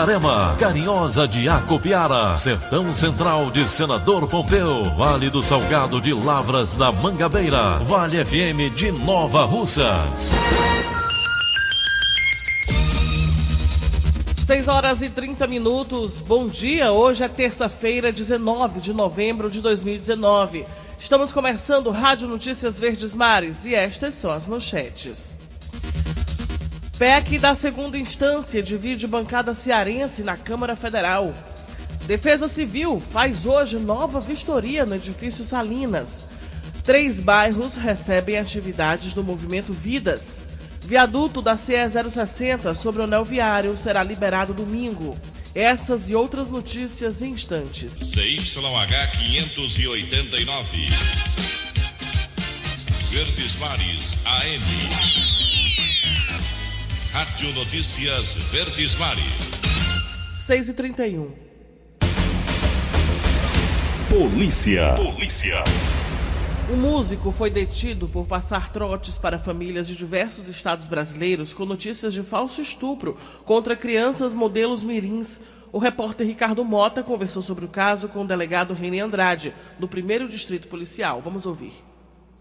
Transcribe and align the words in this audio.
Itarema, 0.00 0.56
Carinhosa 0.58 1.28
de 1.28 1.46
Acopiara, 1.46 2.34
Sertão 2.34 2.94
Central 2.94 3.50
de 3.50 3.68
Senador 3.68 4.26
Pompeu, 4.26 4.84
Vale 4.96 5.28
do 5.28 5.42
Salgado 5.42 6.00
de 6.00 6.14
Lavras 6.14 6.74
da 6.74 6.90
Mangabeira, 6.90 7.80
Vale 7.80 8.24
FM 8.24 8.74
de 8.74 8.90
Nova 8.90 9.44
Russas. 9.44 10.30
6 14.46 14.68
horas 14.68 15.02
e 15.02 15.10
30 15.10 15.46
minutos. 15.46 16.22
Bom 16.22 16.48
dia. 16.48 16.92
Hoje 16.92 17.22
é 17.22 17.28
terça-feira, 17.28 18.10
19 18.10 18.80
de 18.80 18.94
novembro 18.94 19.50
de 19.50 19.60
2019. 19.60 20.64
Estamos 20.98 21.30
começando 21.30 21.90
Rádio 21.90 22.26
Notícias 22.26 22.78
Verdes 22.78 23.14
Mares 23.14 23.66
e 23.66 23.74
estas 23.74 24.14
são 24.14 24.30
as 24.30 24.46
manchetes. 24.46 25.36
PEC 27.00 27.38
da 27.38 27.56
segunda 27.56 27.96
instância 27.96 28.62
divide 28.62 29.06
bancada 29.06 29.54
cearense 29.54 30.22
na 30.22 30.36
Câmara 30.36 30.76
Federal. 30.76 31.32
Defesa 32.04 32.46
Civil 32.46 33.00
faz 33.10 33.46
hoje 33.46 33.78
nova 33.78 34.20
vistoria 34.20 34.84
no 34.84 34.94
edifício 34.94 35.42
Salinas. 35.42 36.26
Três 36.84 37.18
bairros 37.18 37.74
recebem 37.74 38.36
atividades 38.36 39.14
do 39.14 39.24
movimento 39.24 39.72
Vidas. 39.72 40.42
Viaduto 40.82 41.40
da 41.40 41.56
CE 41.56 41.72
060 41.88 42.74
sobre 42.74 43.00
o 43.00 43.04
anel 43.04 43.24
viário 43.24 43.78
será 43.78 44.02
liberado 44.02 44.52
domingo. 44.52 45.18
Essas 45.54 46.10
e 46.10 46.14
outras 46.14 46.50
notícias 46.50 47.22
em 47.22 47.30
instantes. 47.30 47.94
CYH 47.94 49.12
589. 49.16 50.86
Verdes 53.10 53.56
Mares 53.56 54.16
AM. 54.26 55.39
Rádio 57.12 57.52
Notícias 57.54 58.34
Verdes 58.52 58.94
Mares. 58.94 59.50
6 60.38 60.68
e 60.68 60.74
31 60.74 61.32
Polícia. 64.08 64.94
Polícia. 64.94 65.64
O 66.72 66.76
músico 66.76 67.32
foi 67.32 67.50
detido 67.50 68.06
por 68.06 68.26
passar 68.26 68.72
trotes 68.72 69.18
para 69.18 69.40
famílias 69.40 69.88
de 69.88 69.96
diversos 69.96 70.48
estados 70.48 70.86
brasileiros 70.86 71.52
com 71.52 71.66
notícias 71.66 72.14
de 72.14 72.22
falso 72.22 72.62
estupro 72.62 73.16
contra 73.44 73.74
crianças 73.74 74.32
modelos 74.32 74.84
mirins. 74.84 75.40
O 75.72 75.78
repórter 75.78 76.24
Ricardo 76.24 76.64
Mota 76.64 77.02
conversou 77.02 77.42
sobre 77.42 77.64
o 77.64 77.68
caso 77.68 78.06
com 78.08 78.22
o 78.22 78.26
delegado 78.26 78.72
René 78.72 79.00
Andrade, 79.00 79.52
do 79.80 79.86
1 79.88 80.28
Distrito 80.28 80.68
Policial. 80.68 81.20
Vamos 81.20 81.44
ouvir. 81.44 81.72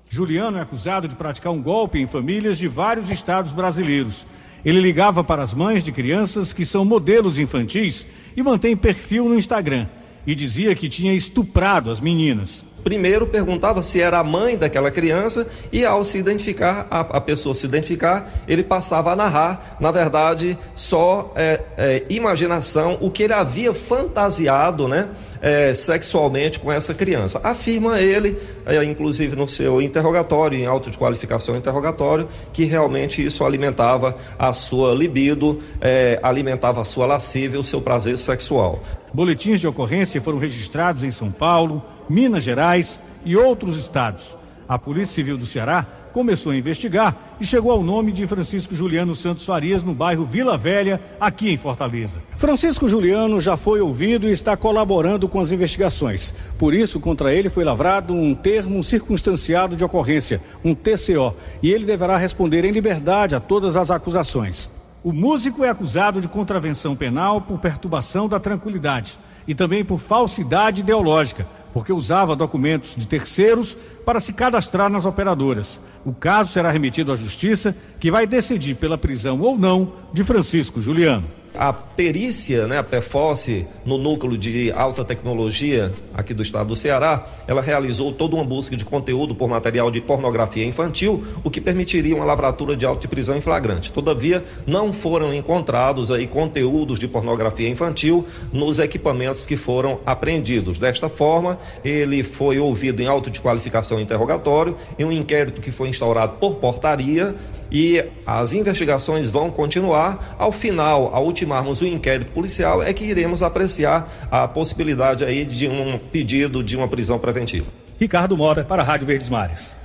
Juliano 0.08 0.60
é 0.60 0.62
acusado 0.62 1.08
de 1.08 1.16
praticar 1.16 1.52
um 1.52 1.62
golpe 1.62 1.98
em 1.98 2.06
famílias 2.06 2.60
de 2.60 2.68
vários 2.68 3.10
estados 3.10 3.52
brasileiros. 3.52 4.28
Ele 4.64 4.82
ligava 4.82 5.24
para 5.24 5.42
as 5.42 5.54
mães 5.54 5.84
de 5.84 5.92
crianças 5.92 6.54
que 6.54 6.66
são 6.66 6.84
modelos 6.84 7.40
infantis 7.40 8.06
e 8.36 8.44
mantém 8.44 8.76
perfil 8.76 9.26
no 9.26 9.36
Instagram 9.36 9.88
e 10.28 10.36
dizia 10.36 10.76
que 10.76 10.90
tinha 10.90 11.14
estuprado 11.14 11.90
as 11.90 12.00
meninas. 12.00 12.66
Primeiro 12.84 13.28
perguntava 13.28 13.84
se 13.84 14.02
era 14.02 14.20
a 14.20 14.24
mãe 14.24 14.58
daquela 14.58 14.90
criança 14.90 15.48
e 15.72 15.86
ao 15.86 16.04
se 16.04 16.18
identificar, 16.18 16.88
a, 16.90 17.00
a 17.00 17.22
pessoa 17.22 17.54
se 17.54 17.66
identificar, 17.66 18.30
ele 18.48 18.64
passava 18.64 19.12
a 19.12 19.16
narrar, 19.16 19.78
na 19.80 19.92
verdade, 19.92 20.58
só 20.76 21.34
é, 21.36 21.62
é, 21.78 22.04
imaginação, 22.10 22.98
o 23.02 23.12
que 23.12 23.24
ele 23.24 23.34
havia 23.34 23.74
fantasiado, 23.74 24.88
né? 24.88 25.10
É, 25.42 25.74
sexualmente 25.74 26.60
com 26.60 26.70
essa 26.72 26.94
criança. 26.94 27.40
Afirma 27.42 28.02
ele, 28.02 28.38
é, 28.66 28.84
inclusive 28.84 29.36
no 29.36 29.48
seu 29.48 29.82
interrogatório, 29.82 30.60
em 30.60 30.66
auto 30.66 30.92
de 30.92 30.98
qualificação 30.98 31.56
interrogatório, 31.56 32.28
que 32.52 32.66
realmente 32.66 33.26
isso 33.26 33.46
alimentava 33.46 34.18
a 34.38 34.52
sua 34.52 34.94
libido, 34.94 35.60
é, 35.80 36.20
alimentava 36.22 36.82
a 36.82 36.84
sua 36.84 37.06
lascívia, 37.06 37.60
o 37.60 37.64
seu 37.64 37.82
prazer 37.82 38.18
sexual. 38.18 38.84
Boletins 39.14 39.60
de 39.60 39.68
ocorrência 39.68 40.22
foram 40.22 40.38
registrados 40.38 41.04
em 41.04 41.12
São 41.12 41.32
Paulo, 41.32 41.82
Minas 42.10 42.44
Gerais 42.44 43.00
e 43.24 43.36
outros 43.36 43.78
estados. 43.78 44.38
A 44.68 44.78
Polícia 44.78 45.16
Civil 45.16 45.38
do 45.38 45.46
Ceará 45.46 45.99
começou 46.12 46.52
a 46.52 46.56
investigar 46.56 47.16
e 47.40 47.46
chegou 47.46 47.72
ao 47.72 47.84
nome 47.84 48.12
de 48.12 48.28
Francisco 48.28 48.76
Juliano 48.76 49.16
Santos 49.16 49.46
Farias 49.46 49.84
no 49.84 49.94
bairro 49.94 50.26
Vila 50.26 50.58
Velha, 50.58 51.02
aqui 51.20 51.50
em 51.50 51.58
Fortaleza. 51.58 52.22
Francisco 52.38 52.88
Juliano 52.88 53.40
já 53.40 53.56
foi 53.56 53.82
ouvido 53.82 54.28
e 54.28 54.32
está 54.32 54.58
colaborando 54.58 55.28
com 55.28 55.40
as 55.40 55.52
investigações. 55.52 56.34
Por 56.58 56.74
isso, 56.74 57.00
contra 57.00 57.34
ele 57.34 57.50
foi 57.50 57.64
lavrado 57.64 58.14
um 58.14 58.36
termo 58.36 58.84
circunstanciado 58.84 59.76
de 59.76 59.84
ocorrência, 59.84 60.42
um 60.64 60.76
TCO, 60.76 61.36
e 61.64 61.72
ele 61.72 61.86
deverá 61.86 62.18
responder 62.18 62.66
em 62.66 62.72
liberdade 62.72 63.36
a 63.36 63.40
todas 63.40 63.78
as 63.78 63.90
acusações. 63.92 64.70
O 65.02 65.14
músico 65.14 65.64
é 65.64 65.70
acusado 65.70 66.20
de 66.20 66.28
contravenção 66.28 66.96
penal 66.96 67.40
por 67.40 67.60
perturbação 67.60 68.28
da 68.28 68.40
tranquilidade 68.40 69.18
e 69.48 69.56
também 69.56 69.84
por 69.84 69.98
falsidade 69.98 70.82
ideológica, 70.82 71.48
porque 71.74 71.94
usava 71.94 72.36
documentos 72.36 72.96
de 72.96 73.08
terceiros 73.08 73.78
para 74.06 74.20
se 74.20 74.34
cadastrar 74.34 74.90
nas 74.90 75.06
operadoras. 75.06 75.82
O 76.06 76.14
caso 76.14 76.52
será 76.52 76.72
remetido 76.72 77.12
à 77.12 77.16
Justiça, 77.16 77.76
que 78.00 78.10
vai 78.12 78.26
decidir 78.26 78.76
pela 78.76 78.98
prisão 78.98 79.40
ou 79.40 79.58
não 79.58 79.94
de 80.14 80.24
Francisco 80.24 80.82
Juliano. 80.82 81.39
A 81.56 81.74
perícia, 81.74 82.68
né, 82.68 82.78
a 82.78 82.84
PFOS, 82.84 83.66
no 83.84 83.98
núcleo 83.98 84.38
de 84.38 84.72
alta 84.72 85.04
tecnologia 85.04 85.92
aqui 86.14 86.34
do 86.34 86.44
estado 86.44 86.68
do 86.68 86.76
Ceará, 86.76 87.26
ela 87.48 87.62
realizou 87.62 88.12
toda 88.14 88.36
uma 88.36 88.46
busca 88.46 88.78
de 88.78 88.86
conteúdo 88.86 89.36
por 89.36 89.50
material 89.50 89.92
de 89.92 90.00
pornografia 90.00 90.66
infantil, 90.66 91.24
o 91.44 91.50
que 91.50 91.60
permitiria 91.60 92.16
uma 92.16 92.26
lavratura 92.26 92.76
de 92.76 92.86
auto 92.86 93.02
de 93.02 93.08
prisão 93.08 93.36
em 93.36 93.42
flagrante. 93.42 93.92
Todavia, 93.92 94.44
não 94.66 94.94
foram 94.94 95.34
encontrados 95.34 96.12
aí 96.12 96.28
conteúdos 96.28 97.00
de 97.00 97.08
pornografia 97.08 97.68
infantil 97.68 98.26
nos 98.54 98.80
equipamentos 98.80 99.46
que 99.46 99.58
foram 99.58 100.00
apreendidos. 100.06 100.78
Desta 100.78 101.10
forma, 101.10 101.58
ele 101.84 102.24
foi 102.24 102.60
ouvido 102.60 103.02
em 103.02 103.08
auto 103.08 103.30
de 103.30 103.42
qualificação 103.42 104.00
interrogatório, 104.00 104.78
em 104.98 105.04
um 105.04 105.12
inquérito 105.12 105.62
que 105.62 105.72
foi 105.72 105.90
instaurado 105.90 106.38
por 106.40 106.56
portaria 106.56 107.36
e 107.72 108.04
as 108.26 108.54
investigações 108.54 109.30
vão 109.30 109.52
continuar. 109.52 110.36
Ao 110.38 110.52
final, 110.52 111.14
ao 111.14 111.26
ultimarmos 111.50 111.82
o 111.82 111.88
inquérito 111.88 112.32
policial, 112.32 112.84
é 112.84 112.94
que 112.94 113.04
iremos 113.04 113.42
apreciar 113.42 114.08
a 114.30 114.48
possibilidade 114.48 115.26
aí 115.26 115.44
de 115.44 115.68
um 115.68 115.98
pedido 115.98 116.64
de 116.64 116.78
uma 116.78 116.88
prisão 116.88 117.18
preventiva. 117.18 117.68
Ricardo 118.00 118.38
Mota, 118.38 118.64
para 118.64 118.84
a 118.84 118.86
Rádio 118.86 119.08
Verdes 119.08 119.30
Mares. 119.30 119.76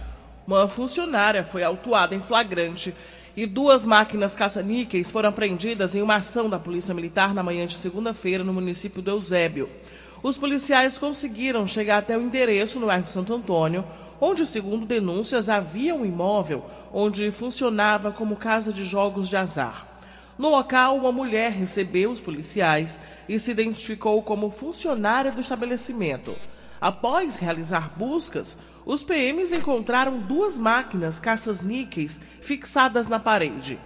Uma 0.47 0.69
funcionária 0.69 1.43
foi 1.43 1.65
autuada 1.65 2.15
em 2.15 2.21
flagrante 2.21 2.95
e 3.35 3.47
duas 3.47 3.85
máquinas 3.85 4.37
caça-níqueis 4.37 5.11
foram 5.11 5.31
apreendidas 5.31 5.95
em 5.95 6.03
uma 6.03 6.17
ação 6.17 6.51
da 6.51 6.59
Polícia 6.59 6.95
Militar 6.95 7.33
na 7.33 7.43
manhã 7.43 7.67
de 7.67 7.77
segunda-feira 7.77 8.45
no 8.45 8.53
município 8.53 9.01
do 9.01 9.11
Eusébio. 9.11 9.69
Os 10.23 10.37
policiais 10.37 10.99
conseguiram 10.99 11.67
chegar 11.67 11.99
até 11.99 12.17
o 12.17 12.21
endereço 12.21 12.79
no 12.79 12.87
bairro 12.87 13.09
Santo 13.09 13.35
Antônio, 13.35 13.85
onde, 14.21 14.47
segundo 14.47 14.87
denúncias, 14.87 15.49
havia 15.49 15.95
um 15.95 16.05
imóvel 16.05 16.65
onde 16.93 17.31
funcionava 17.31 18.13
como 18.13 18.37
casa 18.37 18.73
de 18.73 18.85
jogos 18.85 19.29
de 19.29 19.37
azar. 19.37 19.94
No 20.37 20.51
local, 20.51 20.97
uma 20.97 21.13
mulher 21.13 21.53
recebeu 21.53 22.11
os 22.11 22.21
policiais 22.21 23.01
e 23.29 23.39
se 23.39 23.53
identificou 23.53 24.23
como 24.23 24.51
funcionária 24.51 25.31
do 25.31 25.41
estabelecimento. 25.41 26.35
Após 26.81 27.39
realizar 27.39 27.93
buscas, 27.97 28.59
os 28.85 29.05
PMs 29.05 29.53
encontraram 29.53 30.19
duas 30.19 30.59
máquinas 30.59 31.21
caças-níqueis 31.21 32.21
fixadas 32.41 33.09
na 33.09 33.21
parede. 33.21 33.79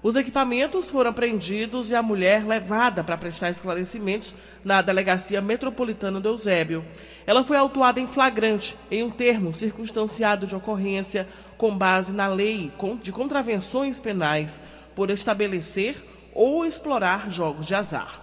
Os 0.00 0.14
equipamentos 0.14 0.88
foram 0.88 1.10
apreendidos 1.10 1.90
e 1.90 1.94
a 1.96 2.02
mulher 2.02 2.46
levada 2.46 3.02
para 3.02 3.18
prestar 3.18 3.50
esclarecimentos 3.50 4.32
na 4.64 4.80
Delegacia 4.80 5.42
Metropolitana 5.42 6.20
do 6.20 6.28
Eusébio. 6.28 6.84
Ela 7.26 7.42
foi 7.42 7.56
autuada 7.56 7.98
em 7.98 8.06
flagrante 8.06 8.78
em 8.92 9.02
um 9.02 9.10
termo 9.10 9.52
circunstanciado 9.52 10.46
de 10.46 10.54
ocorrência 10.54 11.26
com 11.56 11.76
base 11.76 12.12
na 12.12 12.28
lei 12.28 12.72
de 13.02 13.10
contravenções 13.10 13.98
penais 13.98 14.60
por 14.98 15.10
estabelecer 15.10 15.94
ou 16.34 16.66
explorar 16.66 17.30
jogos 17.30 17.68
de 17.68 17.74
azar. 17.76 18.20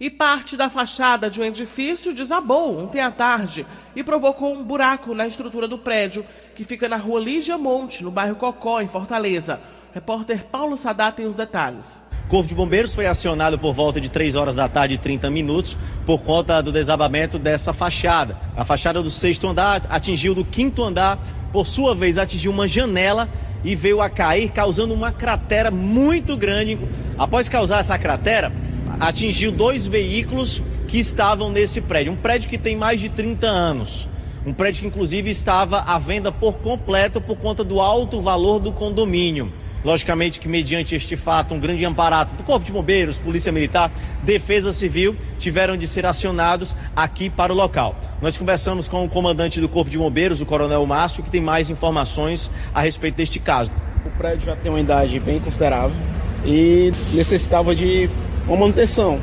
E 0.00 0.08
parte 0.08 0.56
da 0.56 0.70
fachada 0.70 1.28
de 1.28 1.38
um 1.38 1.44
edifício 1.44 2.14
desabou 2.14 2.82
ontem 2.82 3.02
à 3.02 3.10
tarde 3.10 3.66
e 3.94 4.02
provocou 4.02 4.54
um 4.54 4.64
buraco 4.64 5.14
na 5.14 5.26
estrutura 5.26 5.68
do 5.68 5.76
prédio, 5.76 6.24
que 6.54 6.64
fica 6.64 6.88
na 6.88 6.96
rua 6.96 7.20
Lígia 7.20 7.58
Monte, 7.58 8.02
no 8.02 8.10
bairro 8.10 8.36
Cocó, 8.36 8.80
em 8.80 8.86
Fortaleza. 8.86 9.60
Repórter 9.92 10.46
Paulo 10.46 10.74
Sadá 10.74 11.12
tem 11.12 11.26
os 11.26 11.36
detalhes. 11.36 12.02
Corpo 12.30 12.48
de 12.48 12.54
Bombeiros 12.54 12.94
foi 12.94 13.04
acionado 13.04 13.58
por 13.58 13.74
volta 13.74 14.00
de 14.00 14.08
3 14.08 14.36
horas 14.36 14.54
da 14.54 14.70
tarde 14.70 14.94
e 14.94 14.98
30 14.98 15.28
minutos 15.28 15.76
por 16.06 16.22
conta 16.22 16.62
do 16.62 16.72
desabamento 16.72 17.38
dessa 17.38 17.74
fachada. 17.74 18.38
A 18.56 18.64
fachada 18.64 19.02
do 19.02 19.10
sexto 19.10 19.46
andar 19.46 19.82
atingiu 19.90 20.34
do 20.34 20.46
quinto 20.46 20.82
andar, 20.82 21.18
por 21.52 21.66
sua 21.66 21.94
vez 21.94 22.16
atingiu 22.16 22.50
uma 22.50 22.66
janela 22.66 23.28
e 23.66 23.74
veio 23.74 24.00
a 24.00 24.08
cair, 24.08 24.48
causando 24.50 24.94
uma 24.94 25.10
cratera 25.10 25.72
muito 25.72 26.36
grande. 26.36 26.78
Após 27.18 27.48
causar 27.48 27.80
essa 27.80 27.98
cratera, 27.98 28.52
atingiu 29.00 29.50
dois 29.50 29.88
veículos 29.88 30.62
que 30.86 30.98
estavam 30.98 31.50
nesse 31.50 31.80
prédio. 31.80 32.12
Um 32.12 32.16
prédio 32.16 32.48
que 32.48 32.56
tem 32.56 32.76
mais 32.76 33.00
de 33.00 33.08
30 33.08 33.44
anos. 33.44 34.08
Um 34.46 34.52
prédio 34.52 34.82
que, 34.82 34.86
inclusive, 34.86 35.28
estava 35.28 35.80
à 35.80 35.98
venda 35.98 36.30
por 36.30 36.58
completo 36.58 37.20
por 37.20 37.36
conta 37.38 37.64
do 37.64 37.80
alto 37.80 38.20
valor 38.20 38.60
do 38.60 38.72
condomínio. 38.72 39.52
Logicamente 39.84 40.40
que, 40.40 40.48
mediante 40.48 40.94
este 40.94 41.16
fato, 41.16 41.54
um 41.54 41.60
grande 41.60 41.84
amparato 41.84 42.34
do 42.34 42.42
Corpo 42.42 42.64
de 42.64 42.72
Bombeiros, 42.72 43.18
Polícia 43.18 43.52
Militar, 43.52 43.90
Defesa 44.24 44.72
Civil 44.72 45.14
tiveram 45.38 45.76
de 45.76 45.86
ser 45.86 46.04
acionados 46.04 46.74
aqui 46.94 47.30
para 47.30 47.52
o 47.52 47.56
local. 47.56 47.94
Nós 48.20 48.36
conversamos 48.36 48.88
com 48.88 49.04
o 49.04 49.08
comandante 49.08 49.60
do 49.60 49.68
Corpo 49.68 49.90
de 49.90 49.98
Bombeiros, 49.98 50.40
o 50.40 50.46
Coronel 50.46 50.84
Márcio, 50.86 51.22
que 51.22 51.30
tem 51.30 51.40
mais 51.40 51.70
informações 51.70 52.50
a 52.74 52.80
respeito 52.80 53.16
deste 53.16 53.38
caso. 53.38 53.70
O 54.04 54.10
prédio 54.10 54.46
já 54.46 54.56
tem 54.56 54.70
uma 54.70 54.80
idade 54.80 55.20
bem 55.20 55.38
considerável 55.38 55.96
e 56.44 56.92
necessitava 57.12 57.74
de 57.74 58.10
uma 58.46 58.56
manutenção. 58.56 59.20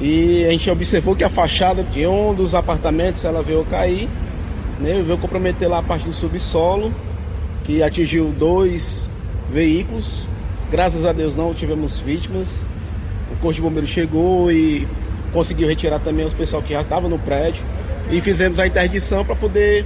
E 0.00 0.44
a 0.46 0.50
gente 0.50 0.68
observou 0.70 1.14
que 1.14 1.22
a 1.22 1.30
fachada 1.30 1.82
de 1.82 2.06
um 2.06 2.34
dos 2.34 2.54
apartamentos 2.54 3.24
ela 3.24 3.42
veio 3.42 3.64
cair, 3.64 4.08
né, 4.80 5.02
veio 5.04 5.18
comprometer 5.18 5.68
lá 5.68 5.78
a 5.78 5.82
parte 5.82 6.06
do 6.06 6.12
subsolo, 6.12 6.92
que 7.64 7.82
atingiu 7.82 8.32
dois 8.36 9.08
veículos. 9.52 10.26
Graças 10.70 11.04
a 11.04 11.12
Deus 11.12 11.36
não 11.36 11.54
tivemos 11.54 11.98
vítimas. 11.98 12.48
O 13.30 13.36
Corpo 13.36 13.52
de 13.52 13.62
Bombeiro 13.62 13.86
chegou 13.86 14.50
e 14.50 14.88
conseguiu 15.32 15.68
retirar 15.68 16.00
também 16.00 16.24
os 16.24 16.32
pessoal 16.32 16.62
que 16.62 16.72
já 16.72 16.80
estava 16.80 17.08
no 17.08 17.18
prédio. 17.18 17.62
E 18.10 18.20
fizemos 18.20 18.58
a 18.58 18.66
interdição 18.66 19.24
para 19.24 19.36
poder 19.36 19.84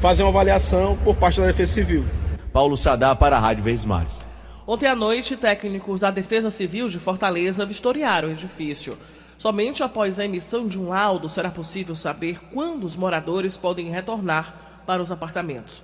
fazer 0.00 0.22
uma 0.22 0.30
avaliação 0.30 0.98
por 1.04 1.14
parte 1.14 1.40
da 1.40 1.46
Defesa 1.46 1.72
Civil. 1.72 2.04
Paulo 2.52 2.76
Sadá 2.76 3.14
para 3.14 3.36
a 3.36 3.40
Rádio 3.40 3.62
Verdes 3.62 3.86
Mares. 3.86 4.18
Ontem 4.66 4.86
à 4.86 4.94
noite, 4.94 5.36
técnicos 5.36 6.00
da 6.00 6.10
Defesa 6.10 6.50
Civil 6.50 6.88
de 6.88 6.98
Fortaleza 6.98 7.66
vistoriaram 7.66 8.28
o 8.28 8.32
edifício. 8.32 8.96
Somente 9.36 9.82
após 9.82 10.18
a 10.18 10.24
emissão 10.24 10.68
de 10.68 10.78
um 10.78 10.88
laudo 10.88 11.28
será 11.28 11.50
possível 11.50 11.94
saber 11.94 12.38
quando 12.52 12.84
os 12.84 12.94
moradores 12.94 13.56
podem 13.56 13.90
retornar 13.90 14.82
para 14.86 15.02
os 15.02 15.10
apartamentos. 15.10 15.82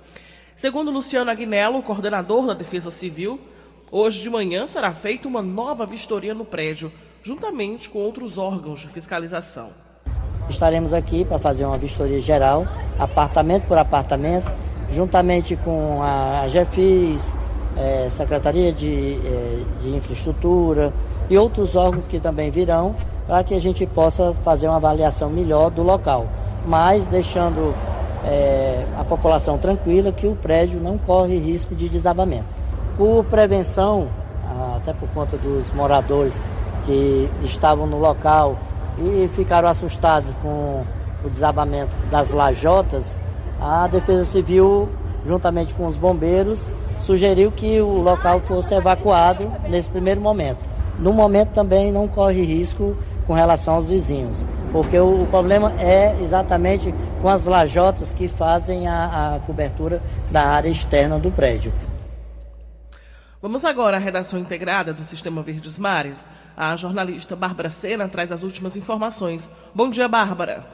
Segundo 0.59 0.91
Luciano 0.91 1.31
Aguinello, 1.31 1.81
coordenador 1.81 2.47
da 2.47 2.53
Defesa 2.53 2.91
Civil, 2.91 3.39
hoje 3.89 4.21
de 4.21 4.29
manhã 4.29 4.67
será 4.67 4.93
feita 4.93 5.25
uma 5.25 5.41
nova 5.41 5.85
vistoria 5.85 6.33
no 6.33 6.43
prédio, 6.43 6.91
juntamente 7.23 7.89
com 7.89 7.99
outros 7.99 8.37
órgãos 8.37 8.81
de 8.81 8.89
fiscalização. 8.89 9.69
Estaremos 10.49 10.91
aqui 10.91 11.23
para 11.23 11.39
fazer 11.39 11.63
uma 11.63 11.77
vistoria 11.77 12.19
geral, 12.19 12.67
apartamento 12.99 13.67
por 13.67 13.77
apartamento, 13.77 14.51
juntamente 14.91 15.55
com 15.55 16.03
a 16.03 16.45
GFIS, 16.49 17.33
é, 17.77 18.09
Secretaria 18.09 18.73
de, 18.73 19.13
é, 19.13 19.63
de 19.81 19.95
Infraestrutura 19.95 20.91
e 21.29 21.37
outros 21.37 21.77
órgãos 21.77 22.05
que 22.05 22.19
também 22.19 22.51
virão 22.51 22.97
para 23.25 23.45
que 23.45 23.55
a 23.55 23.61
gente 23.61 23.85
possa 23.85 24.33
fazer 24.43 24.67
uma 24.67 24.75
avaliação 24.75 25.29
melhor 25.29 25.71
do 25.71 25.83
local, 25.83 26.27
mas 26.65 27.05
deixando 27.05 27.73
é, 28.25 28.85
a 28.97 29.03
população 29.03 29.57
tranquila 29.57 30.11
que 30.11 30.27
o 30.27 30.35
prédio 30.35 30.79
não 30.79 30.97
corre 30.97 31.37
risco 31.37 31.75
de 31.75 31.87
desabamento. 31.87 32.45
Por 32.97 33.23
prevenção, 33.25 34.07
até 34.75 34.93
por 34.93 35.07
conta 35.09 35.37
dos 35.37 35.71
moradores 35.73 36.41
que 36.85 37.29
estavam 37.43 37.85
no 37.85 37.99
local 37.99 38.57
e 38.97 39.29
ficaram 39.35 39.69
assustados 39.69 40.29
com 40.41 40.83
o 41.23 41.29
desabamento 41.29 41.91
das 42.09 42.31
lajotas, 42.31 43.15
a 43.59 43.87
Defesa 43.87 44.25
Civil, 44.25 44.89
juntamente 45.25 45.73
com 45.73 45.85
os 45.85 45.97
bombeiros, 45.97 46.69
sugeriu 47.03 47.51
que 47.51 47.79
o 47.81 48.01
local 48.01 48.39
fosse 48.39 48.73
evacuado 48.73 49.51
nesse 49.69 49.89
primeiro 49.89 50.21
momento. 50.21 50.59
No 50.97 51.13
momento 51.13 51.49
também 51.49 51.91
não 51.91 52.07
corre 52.07 52.43
risco 52.43 52.95
com 53.25 53.33
relação 53.33 53.75
aos 53.75 53.89
vizinhos, 53.89 54.43
porque 54.71 54.97
o, 54.97 55.23
o 55.23 55.27
problema 55.27 55.73
é 55.79 56.15
exatamente 56.21 56.93
com 57.21 57.27
as 57.27 57.45
lajotas 57.45 58.13
que 58.13 58.27
fazem 58.27 58.87
a, 58.87 59.35
a 59.35 59.39
cobertura 59.39 60.01
da 60.31 60.43
área 60.43 60.69
externa 60.69 61.17
do 61.17 61.31
prédio. 61.31 61.71
Vamos 63.41 63.63
agora 63.63 63.97
à 63.97 63.99
redação 63.99 64.39
integrada 64.39 64.93
do 64.93 65.03
Sistema 65.03 65.41
Verdes 65.41 65.79
Mares. 65.79 66.27
A 66.57 66.75
jornalista 66.75 67.35
Bárbara 67.37 67.69
Sena 67.69 68.09
traz 68.09 68.31
as 68.31 68.43
últimas 68.43 68.75
informações. 68.75 69.49
Bom 69.73 69.89
dia, 69.89 70.09
Bárbara. 70.09 70.65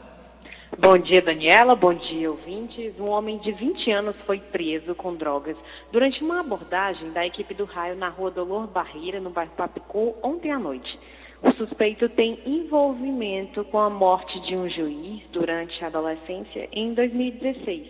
Bom 0.80 0.98
dia, 0.98 1.22
Daniela. 1.22 1.76
Bom 1.76 1.94
dia, 1.94 2.30
ouvintes. 2.30 3.00
Um 3.00 3.08
homem 3.08 3.38
de 3.38 3.52
20 3.52 3.92
anos 3.92 4.16
foi 4.26 4.40
preso 4.40 4.96
com 4.96 5.16
drogas 5.16 5.56
durante 5.92 6.24
uma 6.24 6.42
abordagem 6.42 7.12
da 7.12 7.26
equipe 7.26 7.54
do 7.54 7.66
raio 7.66 7.96
na 7.96 8.10
rua 8.10 8.32
Dolor 8.32 8.68
Barreira, 8.68 9.22
no 9.22 9.30
bairro 9.30 9.52
Papicu, 9.56 10.16
ontem 10.24 10.52
à 10.52 10.58
noite. 10.58 11.00
O 11.46 11.54
suspeito 11.54 12.10
tem 12.10 12.40
envolvimento 12.44 13.64
com 13.66 13.78
a 13.78 13.88
morte 13.88 14.40
de 14.42 14.56
um 14.56 14.68
juiz 14.68 15.22
durante 15.30 15.84
a 15.84 15.88
adolescência 15.88 16.68
em 16.72 16.96
2016. 16.96 17.88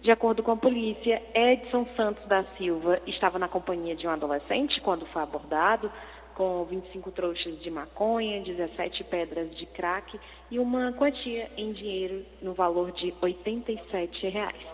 De 0.00 0.10
acordo 0.10 0.42
com 0.42 0.52
a 0.52 0.56
polícia, 0.56 1.22
Edson 1.34 1.86
Santos 1.96 2.26
da 2.26 2.44
Silva 2.56 2.98
estava 3.06 3.38
na 3.38 3.46
companhia 3.46 3.94
de 3.94 4.06
um 4.06 4.10
adolescente 4.10 4.80
quando 4.80 5.04
foi 5.06 5.22
abordado 5.22 5.92
com 6.34 6.64
25 6.64 7.10
trouxas 7.12 7.60
de 7.60 7.70
maconha, 7.70 8.42
17 8.42 9.04
pedras 9.04 9.54
de 9.54 9.66
crack 9.66 10.18
e 10.50 10.58
uma 10.58 10.90
quantia 10.92 11.50
em 11.58 11.72
dinheiro 11.72 12.24
no 12.40 12.54
valor 12.54 12.90
de 12.92 13.14
87 13.20 14.28
reais. 14.30 14.73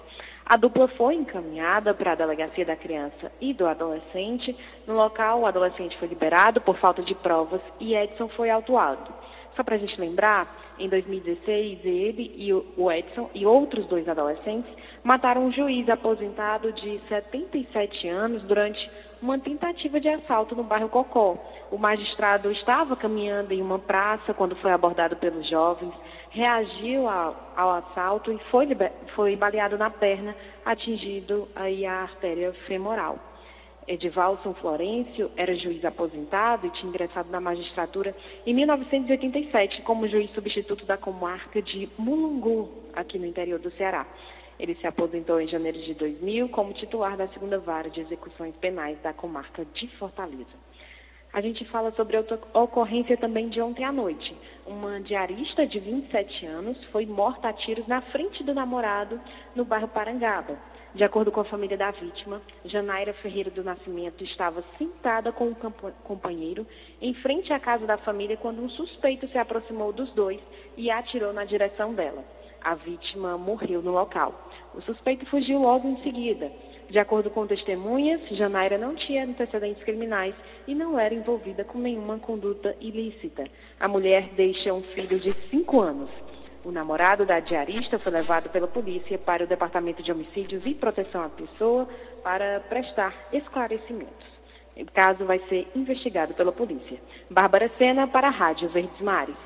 A 0.50 0.57
dupla 0.57 0.88
foi 0.88 1.14
encaminhada 1.14 1.95
para 1.95 2.11
a 2.11 2.14
delegacia 2.16 2.64
da 2.64 2.75
criança 2.75 3.30
e 3.40 3.54
do 3.54 3.69
adolescente. 3.69 4.57
No 4.85 4.95
local, 4.95 5.42
o 5.42 5.47
adolescente 5.47 5.97
foi 5.97 6.09
liberado 6.09 6.61
por 6.61 6.76
falta 6.78 7.04
de 7.04 7.14
provas 7.14 7.61
e 7.78 7.95
Edson 7.95 8.26
foi 8.30 8.50
autuado. 8.50 9.14
Só 9.54 9.62
para 9.62 9.76
a 9.76 9.78
gente 9.78 10.00
lembrar, 10.00 10.75
em 10.76 10.88
2016, 10.88 11.85
ele 11.85 12.35
e 12.37 12.52
o 12.52 12.90
Edson 12.90 13.30
e 13.33 13.47
outros 13.47 13.87
dois 13.87 14.09
adolescentes 14.09 14.73
mataram 15.04 15.45
um 15.45 15.52
juiz 15.52 15.88
aposentado 15.88 16.73
de 16.73 16.99
77 17.09 18.09
anos 18.09 18.42
durante 18.42 18.90
uma 19.23 19.38
tentativa 19.38 20.00
de 20.00 20.09
assalto 20.09 20.57
no 20.57 20.64
bairro 20.64 20.88
Cocó. 20.88 21.37
O 21.71 21.78
magistrado 21.78 22.50
estava 22.50 22.97
caminhando 22.97 23.52
em 23.52 23.62
uma 23.62 23.78
praça 23.78 24.35
quando 24.35 24.57
foi 24.57 24.73
abordado 24.73 25.14
pelos 25.16 25.49
jovens, 25.49 25.92
reagiu 26.30 27.08
ao, 27.08 27.37
ao 27.56 27.70
assalto 27.72 28.32
e 28.32 28.38
foi, 28.50 28.68
foi 29.14 29.37
baleado 29.37 29.76
na 29.76 29.90
perna, 29.90 30.34
atingido 30.64 31.49
aí 31.54 31.84
a 31.84 32.02
artéria 32.02 32.52
femoral. 32.66 33.18
Edivalson 33.87 34.54
Florencio 34.54 35.32
era 35.37 35.54
juiz 35.56 35.84
aposentado 35.84 36.66
e 36.66 36.70
tinha 36.70 36.88
ingressado 36.88 37.28
na 37.30 37.40
magistratura 37.40 38.14
em 38.46 38.54
1987 38.54 39.82
como 39.82 40.06
juiz 40.06 40.30
substituto 40.30 40.87
da 40.87 40.96
comarca 40.96 41.60
de 41.60 41.88
Mulungu, 41.99 42.70
aqui 42.94 43.18
no 43.18 43.26
interior 43.26 43.58
do 43.58 43.70
Ceará. 43.72 44.06
Ele 44.60 44.76
se 44.76 44.87
aposentou 44.87 45.40
em 45.40 45.49
janeiro 45.49 45.78
de 45.80 45.94
2000 45.94 46.50
como 46.50 46.72
titular 46.75 47.16
da 47.16 47.26
segunda 47.28 47.58
vara 47.58 47.90
de 47.90 48.00
execuções 48.00 48.54
penais 48.56 49.00
da 49.00 49.12
comarca 49.12 49.64
de 49.64 49.88
Fortaleza. 49.96 50.69
A 51.32 51.40
gente 51.40 51.64
fala 51.66 51.92
sobre 51.92 52.16
outra 52.16 52.40
ocorrência 52.52 53.16
também 53.16 53.49
de 53.49 53.60
ontem 53.60 53.84
à 53.84 53.92
noite. 53.92 54.37
Uma 54.66 55.00
diarista 55.00 55.64
de 55.64 55.78
27 55.78 56.44
anos 56.44 56.82
foi 56.87 57.06
morta 57.06 57.49
a 57.49 57.52
tiros 57.52 57.87
na 57.87 58.00
frente 58.00 58.42
do 58.42 58.52
namorado 58.52 59.20
no 59.54 59.64
bairro 59.64 59.87
Parangaba. 59.87 60.58
De 60.92 61.04
acordo 61.04 61.30
com 61.30 61.40
a 61.40 61.44
família 61.44 61.76
da 61.76 61.92
vítima, 61.92 62.42
Janaira 62.64 63.12
Ferreira 63.14 63.49
do 63.49 63.62
Nascimento 63.62 64.25
estava 64.25 64.64
sentada 64.76 65.30
com 65.30 65.46
um 65.46 65.54
companheiro 66.02 66.66
em 67.00 67.14
frente 67.14 67.52
à 67.52 67.60
casa 67.60 67.87
da 67.87 67.96
família 67.99 68.37
quando 68.37 68.60
um 68.60 68.68
suspeito 68.68 69.28
se 69.28 69.38
aproximou 69.38 69.92
dos 69.92 70.12
dois 70.14 70.40
e 70.76 70.90
atirou 70.90 71.32
na 71.32 71.44
direção 71.44 71.94
dela. 71.94 72.25
A 72.60 72.75
vítima 72.75 73.38
morreu 73.38 73.80
no 73.80 73.92
local. 73.92 74.34
O 74.75 74.82
suspeito 74.82 75.25
fugiu 75.26 75.60
logo 75.60 75.87
em 75.87 76.02
seguida. 76.02 76.50
De 76.90 76.99
acordo 76.99 77.30
com 77.30 77.47
testemunhas, 77.47 78.20
Janaira 78.32 78.76
não 78.76 78.97
tinha 78.97 79.25
antecedentes 79.25 79.82
criminais 79.85 80.35
e 80.66 80.75
não 80.75 80.99
era 80.99 81.14
envolvida 81.14 81.62
com 81.62 81.78
nenhuma 81.78 82.18
conduta 82.18 82.75
ilícita. 82.80 83.44
A 83.78 83.87
mulher 83.87 84.30
deixa 84.35 84.75
um 84.75 84.82
filho 84.82 85.20
de 85.20 85.30
5 85.50 85.80
anos. 85.80 86.11
O 86.64 86.73
namorado 86.73 87.25
da 87.25 87.38
diarista 87.38 87.97
foi 88.00 88.11
levado 88.11 88.50
pela 88.50 88.66
polícia 88.66 89.16
para 89.16 89.44
o 89.44 89.47
Departamento 89.47 90.02
de 90.02 90.11
Homicídios 90.11 90.66
e 90.66 90.75
Proteção 90.75 91.23
à 91.23 91.28
Pessoa 91.28 91.88
para 92.25 92.59
prestar 92.68 93.14
esclarecimentos. 93.32 94.26
O 94.76 94.85
caso 94.92 95.25
vai 95.25 95.38
ser 95.49 95.68
investigado 95.76 96.35
pela 96.35 96.50
polícia. 96.50 96.99
Bárbara 97.30 97.70
Sena 97.78 98.09
para 98.09 98.26
a 98.26 98.32
Rádio 98.32 98.68
Verdes 98.68 99.00
Mares. 99.00 99.37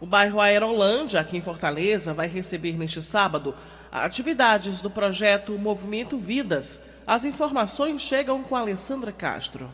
O 0.00 0.06
bairro 0.06 0.40
Aerolândia, 0.40 1.20
aqui 1.20 1.36
em 1.36 1.42
Fortaleza, 1.42 2.12
vai 2.12 2.26
receber 2.26 2.76
neste 2.76 3.00
sábado 3.00 3.54
atividades 3.92 4.80
do 4.80 4.88
projeto 4.88 5.58
Movimento 5.58 6.16
Vidas. 6.16 6.82
As 7.06 7.26
informações 7.26 8.00
chegam 8.00 8.42
com 8.42 8.56
Alessandra 8.56 9.12
Castro. 9.12 9.68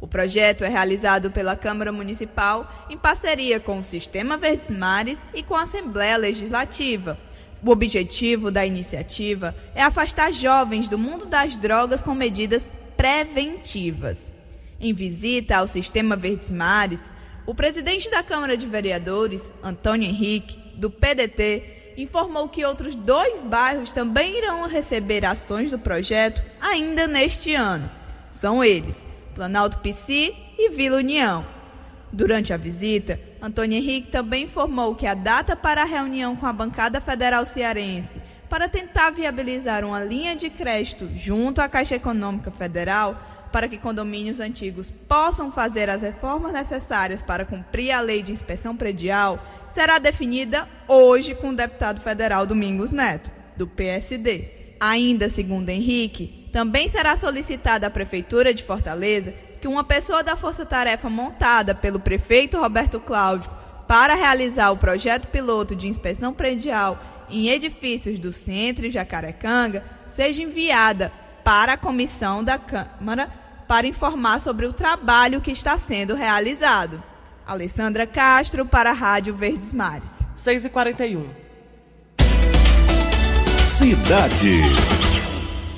O 0.00 0.06
projeto 0.06 0.62
é 0.62 0.68
realizado 0.68 1.30
pela 1.30 1.56
Câmara 1.56 1.90
Municipal 1.90 2.86
em 2.88 2.96
parceria 2.96 3.58
com 3.58 3.80
o 3.80 3.84
Sistema 3.84 4.36
Verdes 4.36 4.70
Mares 4.70 5.18
e 5.34 5.42
com 5.42 5.56
a 5.56 5.62
Assembleia 5.62 6.16
Legislativa. 6.16 7.18
O 7.64 7.70
objetivo 7.70 8.50
da 8.50 8.64
iniciativa 8.64 9.54
é 9.74 9.82
afastar 9.82 10.32
jovens 10.32 10.88
do 10.88 10.98
mundo 10.98 11.26
das 11.26 11.56
drogas 11.56 12.00
com 12.00 12.14
medidas 12.14 12.72
preventivas. 12.96 14.32
Em 14.80 14.92
visita 14.92 15.56
ao 15.56 15.68
Sistema 15.68 16.16
Verdes 16.16 16.50
Mares, 16.50 17.00
o 17.46 17.54
presidente 17.54 18.10
da 18.10 18.22
Câmara 18.22 18.56
de 18.56 18.66
Vereadores, 18.66 19.42
Antônio 19.62 20.08
Henrique, 20.08 20.58
do 20.76 20.90
PDT, 20.90 21.81
informou 21.96 22.48
que 22.48 22.64
outros 22.64 22.94
dois 22.94 23.42
bairros 23.42 23.92
também 23.92 24.38
irão 24.38 24.66
receber 24.68 25.24
ações 25.24 25.70
do 25.70 25.78
projeto 25.78 26.42
ainda 26.60 27.06
neste 27.06 27.54
ano. 27.54 27.90
São 28.30 28.64
eles 28.64 28.96
Planalto 29.34 29.78
Pici 29.78 30.34
e 30.58 30.68
Vila 30.70 30.98
União. 30.98 31.44
Durante 32.12 32.52
a 32.52 32.58
visita, 32.58 33.18
Antônio 33.40 33.78
Henrique 33.78 34.10
também 34.10 34.44
informou 34.44 34.94
que 34.94 35.06
a 35.06 35.14
data 35.14 35.56
para 35.56 35.82
a 35.82 35.86
reunião 35.86 36.36
com 36.36 36.46
a 36.46 36.52
bancada 36.52 37.00
federal 37.00 37.46
cearense 37.46 38.20
para 38.48 38.68
tentar 38.68 39.10
viabilizar 39.10 39.82
uma 39.82 40.04
linha 40.04 40.36
de 40.36 40.50
crédito 40.50 41.08
junto 41.16 41.62
à 41.62 41.68
Caixa 41.70 41.94
Econômica 41.94 42.50
Federal 42.50 43.16
para 43.52 43.68
que 43.68 43.76
condomínios 43.76 44.40
antigos 44.40 44.90
possam 44.90 45.52
fazer 45.52 45.90
as 45.90 46.00
reformas 46.00 46.52
necessárias 46.52 47.20
para 47.20 47.44
cumprir 47.44 47.92
a 47.92 48.00
lei 48.00 48.22
de 48.22 48.32
inspeção 48.32 48.74
predial 48.74 49.38
será 49.74 49.98
definida 49.98 50.68
hoje 50.88 51.34
com 51.34 51.50
o 51.50 51.56
deputado 51.56 52.00
federal 52.00 52.46
Domingos 52.46 52.90
Neto, 52.90 53.30
do 53.56 53.66
PSD. 53.66 54.76
Ainda 54.80 55.28
segundo 55.28 55.68
Henrique, 55.68 56.48
também 56.52 56.88
será 56.88 57.16
solicitada 57.16 57.86
à 57.86 57.90
Prefeitura 57.90 58.52
de 58.52 58.64
Fortaleza 58.64 59.32
que 59.60 59.68
uma 59.68 59.84
pessoa 59.84 60.24
da 60.24 60.34
força-tarefa 60.34 61.08
montada 61.08 61.74
pelo 61.74 62.00
prefeito 62.00 62.58
Roberto 62.58 62.98
Cláudio 62.98 63.50
para 63.86 64.14
realizar 64.14 64.70
o 64.70 64.76
projeto 64.76 65.28
piloto 65.28 65.76
de 65.76 65.86
inspeção 65.86 66.32
predial 66.32 66.98
em 67.30 67.48
edifícios 67.48 68.18
do 68.18 68.32
Centro 68.32 68.86
e 68.86 68.90
Jacarecanga 68.90 69.84
seja 70.08 70.42
enviada 70.42 71.12
para 71.44 71.74
a 71.74 71.76
comissão 71.76 72.42
da 72.42 72.58
Câmara 72.58 73.41
para 73.72 73.86
informar 73.86 74.38
sobre 74.38 74.66
o 74.66 74.72
trabalho 74.74 75.40
que 75.40 75.50
está 75.50 75.78
sendo 75.78 76.14
realizado. 76.14 77.02
Alessandra 77.46 78.06
Castro 78.06 78.66
para 78.66 78.90
a 78.90 78.92
Rádio 78.92 79.34
Verdes 79.34 79.72
Mares. 79.72 80.10
6h41. 80.36 81.24
Cidade. 83.64 84.60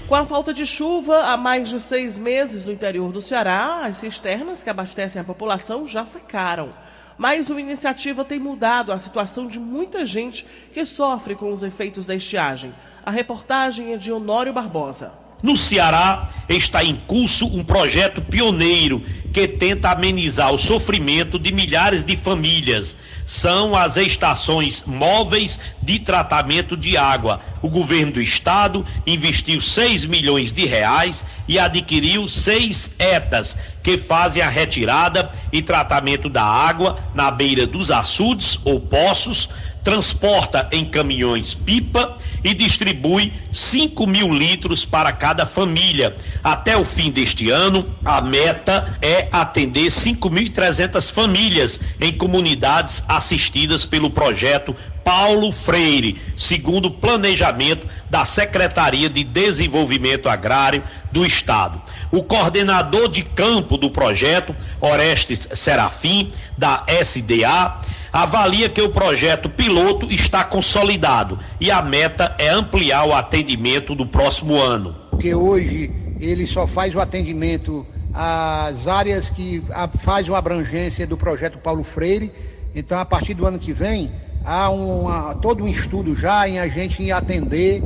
Com 0.08 0.16
a 0.16 0.26
falta 0.26 0.52
de 0.52 0.66
chuva 0.66 1.18
há 1.26 1.36
mais 1.36 1.68
de 1.68 1.78
seis 1.78 2.18
meses 2.18 2.64
no 2.64 2.72
interior 2.72 3.12
do 3.12 3.20
Ceará, 3.20 3.82
as 3.84 3.98
cisternas 3.98 4.60
que 4.60 4.70
abastecem 4.70 5.22
a 5.22 5.24
população 5.24 5.86
já 5.86 6.04
secaram. 6.04 6.70
Mas 7.16 7.48
uma 7.48 7.60
iniciativa 7.60 8.24
tem 8.24 8.40
mudado 8.40 8.90
a 8.90 8.98
situação 8.98 9.46
de 9.46 9.60
muita 9.60 10.04
gente 10.04 10.44
que 10.72 10.84
sofre 10.84 11.36
com 11.36 11.52
os 11.52 11.62
efeitos 11.62 12.06
da 12.06 12.16
estiagem. 12.16 12.74
A 13.06 13.12
reportagem 13.12 13.94
é 13.94 13.96
de 13.96 14.10
Honório 14.10 14.52
Barbosa. 14.52 15.22
No 15.44 15.58
Ceará 15.58 16.26
está 16.48 16.82
em 16.82 16.96
curso 16.96 17.46
um 17.54 17.62
projeto 17.62 18.22
pioneiro 18.22 19.02
que 19.30 19.46
tenta 19.46 19.90
amenizar 19.90 20.50
o 20.50 20.56
sofrimento 20.56 21.38
de 21.38 21.52
milhares 21.52 22.02
de 22.02 22.16
famílias. 22.16 22.96
São 23.26 23.76
as 23.76 23.98
estações 23.98 24.84
móveis 24.86 25.60
de 25.82 25.98
tratamento 25.98 26.74
de 26.74 26.96
água. 26.96 27.40
O 27.60 27.68
governo 27.68 28.12
do 28.12 28.22
estado 28.22 28.86
investiu 29.06 29.60
6 29.60 30.06
milhões 30.06 30.50
de 30.50 30.64
reais 30.64 31.26
e 31.46 31.58
adquiriu 31.58 32.26
seis 32.26 32.92
ETAs 32.98 33.54
que 33.82 33.98
fazem 33.98 34.42
a 34.42 34.48
retirada 34.48 35.30
e 35.52 35.60
tratamento 35.60 36.30
da 36.30 36.42
água 36.42 36.98
na 37.12 37.30
beira 37.30 37.66
dos 37.66 37.90
açudes 37.90 38.58
ou 38.64 38.80
poços 38.80 39.50
transporta 39.84 40.66
em 40.72 40.82
caminhões 40.84 41.54
pipa 41.54 42.16
e 42.42 42.54
distribui 42.54 43.32
5 43.52 44.06
mil 44.06 44.32
litros 44.32 44.84
para 44.84 45.12
cada 45.12 45.44
família. 45.44 46.16
Até 46.42 46.76
o 46.76 46.84
fim 46.84 47.10
deste 47.10 47.50
ano, 47.50 47.94
a 48.02 48.22
meta 48.22 48.96
é 49.02 49.28
atender 49.30 49.88
5.300 49.88 51.12
famílias 51.12 51.78
em 52.00 52.12
comunidades 52.12 53.04
assistidas 53.06 53.84
pelo 53.84 54.08
projeto 54.08 54.74
Paulo 55.04 55.52
Freire, 55.52 56.18
segundo 56.34 56.86
o 56.86 56.90
planejamento 56.90 57.86
da 58.08 58.24
Secretaria 58.24 59.10
de 59.10 59.22
Desenvolvimento 59.22 60.30
Agrário 60.30 60.82
do 61.12 61.26
Estado. 61.26 61.80
O 62.10 62.22
coordenador 62.22 63.08
de 63.08 63.22
campo 63.22 63.76
do 63.76 63.90
projeto, 63.90 64.56
Orestes 64.80 65.46
Serafim, 65.52 66.32
da 66.56 66.86
SDA, 66.88 67.80
avalia 68.14 68.68
que 68.68 68.80
o 68.80 68.90
projeto 68.90 69.50
piloto 69.50 70.06
está 70.06 70.44
consolidado 70.44 71.36
e 71.60 71.68
a 71.68 71.82
meta 71.82 72.32
é 72.38 72.48
ampliar 72.48 73.04
o 73.08 73.12
atendimento 73.12 73.92
do 73.92 74.06
próximo 74.06 74.54
ano. 74.54 74.94
Porque 75.10 75.34
hoje 75.34 75.90
ele 76.20 76.46
só 76.46 76.64
faz 76.64 76.94
o 76.94 77.00
atendimento 77.00 77.84
às 78.12 78.86
áreas 78.86 79.28
que 79.28 79.60
faz 79.98 80.28
uma 80.28 80.38
abrangência 80.38 81.04
do 81.08 81.16
projeto 81.16 81.58
Paulo 81.58 81.82
Freire. 81.82 82.30
Então, 82.72 83.00
a 83.00 83.04
partir 83.04 83.34
do 83.34 83.46
ano 83.46 83.58
que 83.58 83.72
vem, 83.72 84.12
há 84.44 84.70
uma, 84.70 85.34
todo 85.34 85.64
um 85.64 85.68
estudo 85.68 86.14
já 86.14 86.48
em 86.48 86.58
a 86.58 86.68
gente 86.68 87.10
atender 87.10 87.82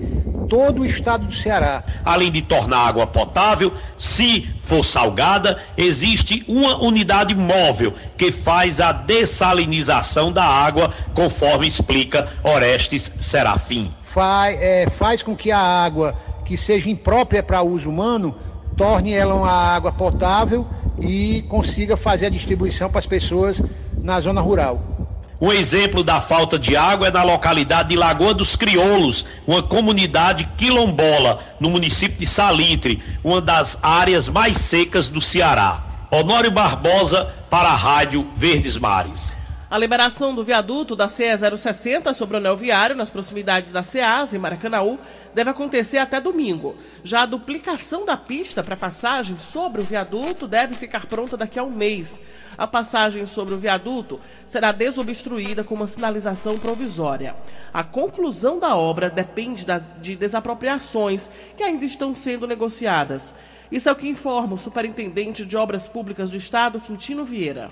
todo 0.49 0.83
o 0.83 0.87
estado 0.87 1.27
do 1.27 1.35
Ceará. 1.35 1.85
Além 2.05 2.33
de 2.33 2.43
tornar 2.43 2.79
a 2.79 2.89
água 2.89 3.07
potável, 3.07 3.73
se 3.97 4.51
for 4.61 4.85
salgada, 4.85 5.59
existe 5.77 6.43
uma 6.49 6.83
unidade 6.83 7.35
móvel 7.35 7.93
que 8.17 8.33
faz 8.33 8.81
a 8.81 8.93
dessalinização 8.93 10.33
da 10.33 10.45
água, 10.45 10.91
conforme 11.15 11.67
explica 11.67 12.29
Orestes 12.43 13.13
Serafim. 13.19 13.93
Faz, 14.03 14.59
é, 14.61 14.89
faz 14.91 15.23
com 15.23 15.37
que 15.37 15.53
a 15.53 15.59
água 15.59 16.15
que 16.45 16.57
seja 16.57 16.89
imprópria 16.89 17.43
para 17.43 17.63
uso 17.63 17.91
humano 17.91 18.35
torne 18.75 19.13
ela 19.13 19.35
uma 19.35 19.51
água 19.51 19.93
potável 19.93 20.67
e 21.01 21.45
consiga 21.49 21.97
fazer 21.97 22.27
a 22.27 22.31
distribuição 22.31 22.89
para 22.89 23.01
as 23.01 23.07
pessoas 23.07 23.63
na 24.03 24.19
zona 24.21 24.41
rural. 24.41 24.98
Um 25.41 25.53
exemplo 25.53 26.03
da 26.03 26.21
falta 26.21 26.59
de 26.59 26.77
água 26.77 27.07
é 27.07 27.11
na 27.13 27.23
localidade 27.23 27.91
de 27.91 27.97
Lagoa 27.97 28.35
dos 28.35 28.57
Crioulos, 28.57 29.25
uma 29.47 29.63
comunidade 29.63 30.49
quilombola 30.57 31.39
no 31.61 31.71
município 31.71 32.19
de 32.19 32.27
Salitre, 32.27 33.01
uma 33.23 33.41
das 33.41 33.79
áreas 33.81 34.29
mais 34.29 34.57
secas 34.59 35.09
do 35.09 35.21
Ceará. 35.21 35.85
Honório 36.11 36.51
Barbosa 36.51 37.33
para 37.49 37.69
a 37.69 37.77
Rádio 37.77 38.29
Verdes 38.35 38.77
Mares. 38.77 39.38
A 39.71 39.77
liberação 39.77 40.35
do 40.35 40.43
viaduto 40.43 40.97
da 40.97 41.11
CE 41.11 41.25
060 41.37 42.15
sobre 42.15 42.37
o 42.37 42.39
anel 42.39 42.57
viário 42.57 42.97
nas 42.97 43.11
proximidades 43.11 43.71
da 43.71 43.83
CEAS 43.83 44.33
em 44.33 44.39
Maracanaú 44.39 44.99
deve 45.35 45.51
acontecer 45.51 45.99
até 45.99 46.19
domingo. 46.19 46.75
Já 47.05 47.21
a 47.21 47.27
duplicação 47.27 48.07
da 48.07 48.17
pista 48.17 48.65
para 48.65 48.79
passagem 48.79 49.39
sobre 49.39 49.83
o 49.83 49.85
viaduto 49.85 50.49
deve 50.49 50.73
ficar 50.73 51.05
pronta 51.05 51.37
daqui 51.37 51.59
a 51.59 51.63
um 51.63 51.71
mês. 51.71 52.19
A 52.57 52.67
passagem 52.67 53.27
sobre 53.27 53.53
o 53.53 53.59
viaduto 53.59 54.19
será 54.47 54.73
desobstruída 54.73 55.63
com 55.63 55.75
uma 55.75 55.87
sinalização 55.87 56.57
provisória. 56.57 57.37
A 57.71 57.85
conclusão 57.85 58.59
da 58.59 58.75
obra 58.75 59.11
depende 59.11 59.67
de 60.01 60.17
desapropriações 60.17 61.31
que 61.59 61.63
ainda 61.63 61.85
estão 61.85 62.15
sendo 62.15 62.47
negociadas. 62.47 63.35
Isso 63.71 63.87
é 63.91 63.93
o 63.93 63.97
que 63.97 64.09
informa 64.09 64.55
o 64.55 64.59
superintendente 64.59 65.45
de 65.45 65.59
Obras 65.59 65.87
Públicas 65.87 66.31
do 66.31 66.39
Estado, 66.39 66.81
Quintino 66.81 67.23
Vieira. 67.23 67.71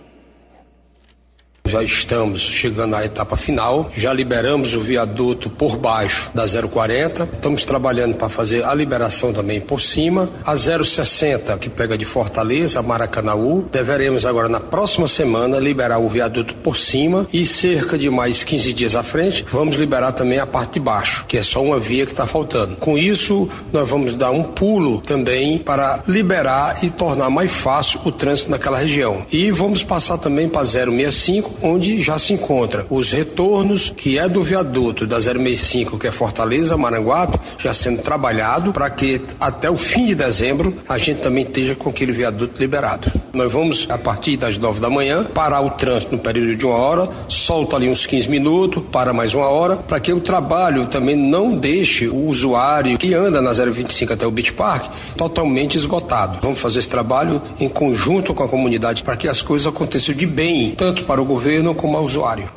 Já 1.67 1.83
estamos 1.83 2.41
chegando 2.41 2.95
à 2.95 3.05
etapa 3.05 3.37
final, 3.37 3.91
já 3.95 4.13
liberamos 4.13 4.75
o 4.75 4.81
viaduto 4.81 5.51
por 5.51 5.77
baixo 5.77 6.31
da 6.33 6.45
040, 6.47 7.29
estamos 7.35 7.65
trabalhando 7.65 8.15
para 8.15 8.29
fazer 8.29 8.65
a 8.65 8.73
liberação 8.73 9.33
também 9.33 9.61
por 9.61 9.81
cima. 9.81 10.31
A 10.45 10.55
060, 10.57 11.59
que 11.59 11.69
pega 11.69 11.99
de 11.99 12.05
Fortaleza, 12.05 12.81
Maracanaú, 12.83 13.67
deveremos 13.71 14.25
agora 14.25 14.49
na 14.49 14.61
próxima 14.61 15.09
semana 15.09 15.59
liberar 15.59 15.99
o 15.99 16.09
viaduto 16.09 16.55
por 16.57 16.77
cima 16.77 17.27
e 17.33 17.45
cerca 17.45 17.99
de 17.99 18.09
mais 18.09 18.45
15 18.45 18.73
dias 18.73 18.95
à 18.95 19.03
frente, 19.03 19.45
vamos 19.51 19.77
liberar 19.77 20.13
também 20.13 20.39
a 20.39 20.47
parte 20.47 20.75
de 20.75 20.81
baixo, 20.81 21.25
que 21.27 21.37
é 21.37 21.43
só 21.43 21.63
uma 21.63 21.79
via 21.79 22.07
que 22.07 22.13
está 22.13 22.27
faltando. 22.27 22.77
Com 22.77 22.97
isso, 22.97 23.49
nós 23.73 23.89
vamos 23.89 24.15
dar 24.15 24.31
um 24.31 24.45
pulo 24.45 25.01
também 25.01 25.59
para 25.59 26.03
liberar 26.07 26.85
e 26.85 26.91
tornar 26.91 27.29
mais 27.29 27.51
fácil 27.53 28.01
o 28.05 28.13
trânsito 28.13 28.51
naquela 28.51 28.79
região. 28.79 29.27
E 29.33 29.51
vamos 29.51 29.83
passar 29.83 30.19
também 30.19 30.49
para 30.49 30.65
065, 30.65 31.56
onde 31.63 32.03
já 32.03 32.19
se 32.19 32.33
encontra 32.33 32.87
os 32.91 33.13
retornos, 33.13 33.93
que 33.97 34.19
é 34.19 34.29
do 34.29 34.43
viaduto 34.43 35.07
da 35.07 35.21
065, 35.21 35.99
que 35.99 36.07
é 36.07 36.13
Fortaleza, 36.13 36.77
Maranguape, 36.77 37.39
já 37.59 37.73
sendo 37.73 38.03
trabalhado 38.03 38.73
para 38.73 38.91
que 38.91 39.21
até 39.41 39.71
o 39.71 39.77
fim 39.77 40.07
de 40.07 40.15
dezembro 40.15 40.77
a 40.89 40.99
gente 40.99 41.21
também 41.21 41.45
esteja 41.45 41.75
com 41.75 41.91
aquele 41.91 42.13
viaduto 42.13 42.61
liberado. 42.61 43.11
Nós 43.33 43.51
vamos, 43.51 43.87
a 43.91 43.99
partir 43.99 44.37
das 44.37 44.59
9 44.59 44.81
da 44.81 44.91
manhã, 44.91 45.25
parar 45.25 45.61
o 45.61 45.71
trânsito 45.71 46.13
no 46.13 46.19
período 46.19 46.57
de 46.57 46.67
uma 46.67 46.77
hora, 46.77 47.09
solta 47.29 47.77
ali 47.77 47.89
uns 47.89 48.07
15 48.07 48.29
minutos, 48.29 48.83
para 48.93 49.13
mais 49.13 49.35
uma 49.35 49.49
hora, 49.49 49.77
para 49.77 50.01
que 50.01 50.13
o 50.13 50.21
trabalho 50.21 50.87
também 50.87 51.17
não 51.17 51.57
deixe 51.57 52.09
o 52.09 52.27
usuário 52.27 52.99
que 52.99 53.15
anda 53.15 53.41
na 53.41 53.53
025 53.53 54.13
até 54.13 54.27
o 54.27 54.31
Beach 54.31 54.53
Park 54.53 54.91
totalmente 55.17 55.77
esgotado. 55.77 56.39
Vamos 56.43 56.61
fazer 56.61 56.81
esse 56.81 56.89
trabalho 56.89 57.41
em 57.59 57.69
conjunto 57.69 58.35
com 58.35 58.43
a 58.43 58.49
comunidade 58.49 59.03
para 59.03 59.17
que 59.17 59.29
as 59.29 59.43
coisas 59.43 59.67
aconteçam 59.67 60.15
de 60.15 60.27
bem, 60.27 60.75
tanto 60.75 61.05
para 61.05 61.21
o 61.21 61.25
governo 61.25 61.46
como 61.75 61.97
ao 61.97 62.05
usuário. 62.05 62.51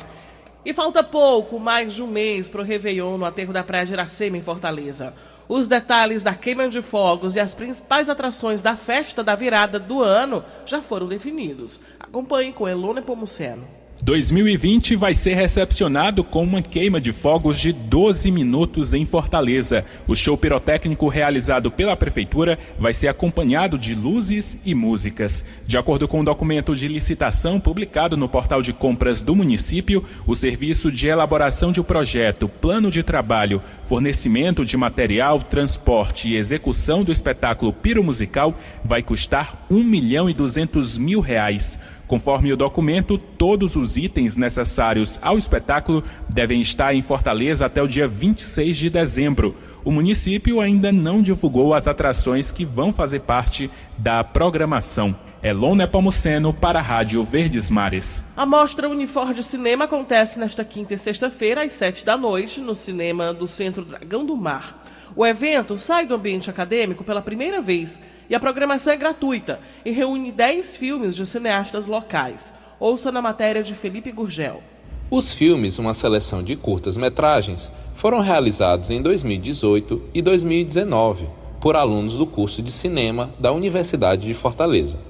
E 0.64 0.74
falta 0.74 1.02
pouco, 1.02 1.58
mais 1.58 1.94
de 1.94 2.02
um 2.02 2.06
mês, 2.06 2.48
para 2.48 2.60
o 2.60 2.64
Réveillon 2.64 3.16
no 3.16 3.24
aterro 3.24 3.52
da 3.52 3.64
Praia 3.64 3.86
de 3.86 3.92
Iracema, 3.92 4.36
em 4.36 4.42
Fortaleza. 4.42 5.14
Os 5.48 5.66
detalhes 5.66 6.22
da 6.22 6.34
queima 6.34 6.68
de 6.68 6.82
fogos 6.82 7.34
e 7.34 7.40
as 7.40 7.54
principais 7.54 8.08
atrações 8.08 8.60
da 8.62 8.76
festa 8.76 9.24
da 9.24 9.34
virada 9.34 9.78
do 9.78 10.02
ano 10.02 10.44
já 10.66 10.82
foram 10.82 11.06
definidos. 11.06 11.80
Acompanhe 11.98 12.52
com 12.52 12.68
Elone 12.68 13.00
Pomuceno. 13.00 13.79
2020 14.02 14.96
vai 14.96 15.14
ser 15.14 15.34
recepcionado 15.34 16.24
com 16.24 16.42
uma 16.42 16.62
queima 16.62 16.98
de 16.98 17.12
fogos 17.12 17.58
de 17.60 17.70
12 17.70 18.30
minutos 18.30 18.94
em 18.94 19.04
Fortaleza. 19.04 19.84
O 20.08 20.16
show 20.16 20.38
pirotécnico 20.38 21.06
realizado 21.06 21.70
pela 21.70 21.94
Prefeitura 21.94 22.58
vai 22.78 22.94
ser 22.94 23.08
acompanhado 23.08 23.78
de 23.78 23.94
luzes 23.94 24.58
e 24.64 24.74
músicas. 24.74 25.44
De 25.66 25.76
acordo 25.76 26.08
com 26.08 26.16
o 26.16 26.20
um 26.20 26.24
documento 26.24 26.74
de 26.74 26.88
licitação 26.88 27.60
publicado 27.60 28.16
no 28.16 28.26
portal 28.26 28.62
de 28.62 28.72
compras 28.72 29.20
do 29.20 29.36
município, 29.36 30.02
o 30.26 30.34
serviço 30.34 30.90
de 30.90 31.06
elaboração 31.06 31.70
de 31.70 31.82
projeto, 31.82 32.48
plano 32.48 32.90
de 32.90 33.02
trabalho, 33.02 33.62
fornecimento 33.84 34.64
de 34.64 34.78
material, 34.78 35.40
transporte 35.40 36.30
e 36.30 36.36
execução 36.36 37.04
do 37.04 37.12
espetáculo 37.12 37.70
piromusical 37.70 38.54
vai 38.82 39.02
custar 39.02 39.66
1 39.70 39.84
milhão 39.84 40.30
e 40.30 40.32
200 40.32 40.96
mil 40.96 41.20
reais. 41.20 41.78
Conforme 42.10 42.52
o 42.52 42.56
documento, 42.56 43.16
todos 43.16 43.76
os 43.76 43.96
itens 43.96 44.34
necessários 44.34 45.16
ao 45.22 45.38
espetáculo 45.38 46.02
devem 46.28 46.60
estar 46.60 46.92
em 46.92 47.02
Fortaleza 47.02 47.64
até 47.64 47.80
o 47.80 47.86
dia 47.86 48.08
26 48.08 48.76
de 48.76 48.90
dezembro. 48.90 49.54
O 49.84 49.92
município 49.92 50.60
ainda 50.60 50.90
não 50.90 51.22
divulgou 51.22 51.72
as 51.72 51.86
atrações 51.86 52.50
que 52.50 52.64
vão 52.64 52.92
fazer 52.92 53.20
parte 53.20 53.70
da 53.96 54.24
programação. 54.24 55.14
Elon 55.42 55.74
Nepomuceno 55.74 56.52
para 56.52 56.80
a 56.80 56.82
Rádio 56.82 57.24
Verdes 57.24 57.70
Mares. 57.70 58.22
A 58.36 58.44
mostra 58.44 58.90
Unifor 58.90 59.34
Cinema 59.42 59.86
acontece 59.86 60.38
nesta 60.38 60.62
quinta 60.62 60.92
e 60.92 60.98
sexta-feira, 60.98 61.62
às 61.62 61.72
sete 61.72 62.04
da 62.04 62.14
noite, 62.14 62.60
no 62.60 62.74
cinema 62.74 63.32
do 63.32 63.48
Centro 63.48 63.82
Dragão 63.82 64.26
do 64.26 64.36
Mar. 64.36 64.84
O 65.16 65.24
evento 65.24 65.78
sai 65.78 66.04
do 66.04 66.14
ambiente 66.14 66.50
acadêmico 66.50 67.02
pela 67.02 67.22
primeira 67.22 67.62
vez 67.62 67.98
e 68.28 68.34
a 68.34 68.40
programação 68.40 68.92
é 68.92 68.98
gratuita 68.98 69.58
e 69.82 69.90
reúne 69.90 70.30
10 70.30 70.76
filmes 70.76 71.16
de 71.16 71.24
cineastas 71.24 71.86
locais. 71.86 72.52
Ouça 72.78 73.10
na 73.10 73.22
matéria 73.22 73.62
de 73.62 73.74
Felipe 73.74 74.12
Gurgel. 74.12 74.62
Os 75.10 75.32
filmes, 75.32 75.78
uma 75.78 75.94
seleção 75.94 76.42
de 76.42 76.54
curtas-metragens, 76.54 77.72
foram 77.94 78.20
realizados 78.20 78.90
em 78.90 79.00
2018 79.00 80.02
e 80.12 80.20
2019 80.20 81.26
por 81.62 81.76
alunos 81.76 82.14
do 82.14 82.26
curso 82.26 82.60
de 82.62 82.70
cinema 82.70 83.30
da 83.38 83.50
Universidade 83.52 84.26
de 84.26 84.34
Fortaleza. 84.34 85.09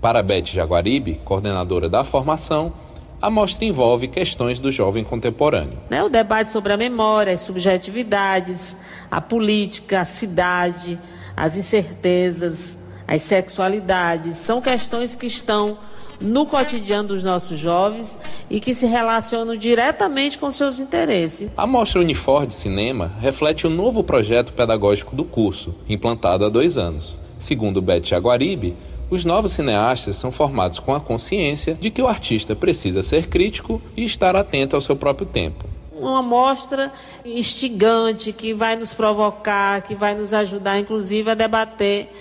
Para 0.00 0.22
Beth 0.22 0.46
Jaguaribe, 0.46 1.20
coordenadora 1.24 1.88
da 1.88 2.04
formação, 2.04 2.72
a 3.20 3.30
mostra 3.30 3.64
envolve 3.64 4.08
questões 4.08 4.60
do 4.60 4.70
jovem 4.70 5.02
contemporâneo. 5.02 5.78
Né, 5.88 6.02
o 6.02 6.08
debate 6.08 6.52
sobre 6.52 6.72
a 6.72 6.76
memória, 6.76 7.32
as 7.32 7.42
subjetividades, 7.42 8.76
a 9.10 9.20
política, 9.20 10.02
a 10.02 10.04
cidade, 10.04 10.98
as 11.36 11.56
incertezas, 11.56 12.78
as 13.08 13.22
sexualidades, 13.22 14.36
são 14.36 14.60
questões 14.60 15.16
que 15.16 15.26
estão 15.26 15.78
no 16.20 16.46
cotidiano 16.46 17.08
dos 17.08 17.22
nossos 17.22 17.58
jovens 17.58 18.18
e 18.48 18.58
que 18.58 18.74
se 18.74 18.86
relacionam 18.86 19.56
diretamente 19.56 20.38
com 20.38 20.50
seus 20.50 20.78
interesses. 20.80 21.50
A 21.56 21.66
Mostra 21.66 22.00
Unifor 22.00 22.46
de 22.46 22.54
Cinema 22.54 23.12
reflete 23.20 23.66
o 23.66 23.70
novo 23.70 24.02
projeto 24.02 24.52
pedagógico 24.52 25.14
do 25.14 25.24
curso, 25.24 25.74
implantado 25.88 26.44
há 26.44 26.48
dois 26.48 26.78
anos. 26.78 27.20
Segundo 27.38 27.82
Beth 27.82 28.14
Aguaribe, 28.14 28.74
os 29.08 29.24
novos 29.24 29.52
cineastas 29.52 30.16
são 30.16 30.30
formados 30.30 30.78
com 30.78 30.94
a 30.94 31.00
consciência 31.00 31.74
de 31.74 31.90
que 31.90 32.02
o 32.02 32.08
artista 32.08 32.56
precisa 32.56 33.02
ser 33.02 33.28
crítico 33.28 33.80
e 33.96 34.04
estar 34.04 34.36
atento 34.36 34.74
ao 34.74 34.80
seu 34.80 34.96
próprio 34.96 35.26
tempo 35.26 35.64
uma 35.98 36.22
mostra 36.22 36.92
instigante 37.24 38.32
que 38.32 38.52
vai 38.52 38.76
nos 38.76 38.92
provocar, 38.92 39.80
que 39.82 39.94
vai 39.94 40.14
nos 40.14 40.34
ajudar, 40.34 40.78
inclusive, 40.78 41.30
a 41.30 41.34
debater 41.34 42.12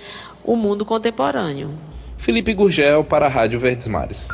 o 0.44 0.56
mundo 0.56 0.86
contemporâneo. 0.86 1.78
Felipe 2.18 2.54
Gurgel 2.54 3.04
para 3.04 3.26
a 3.26 3.30
Rádio 3.30 3.60
Verdes 3.60 3.88
Mares. 3.88 4.30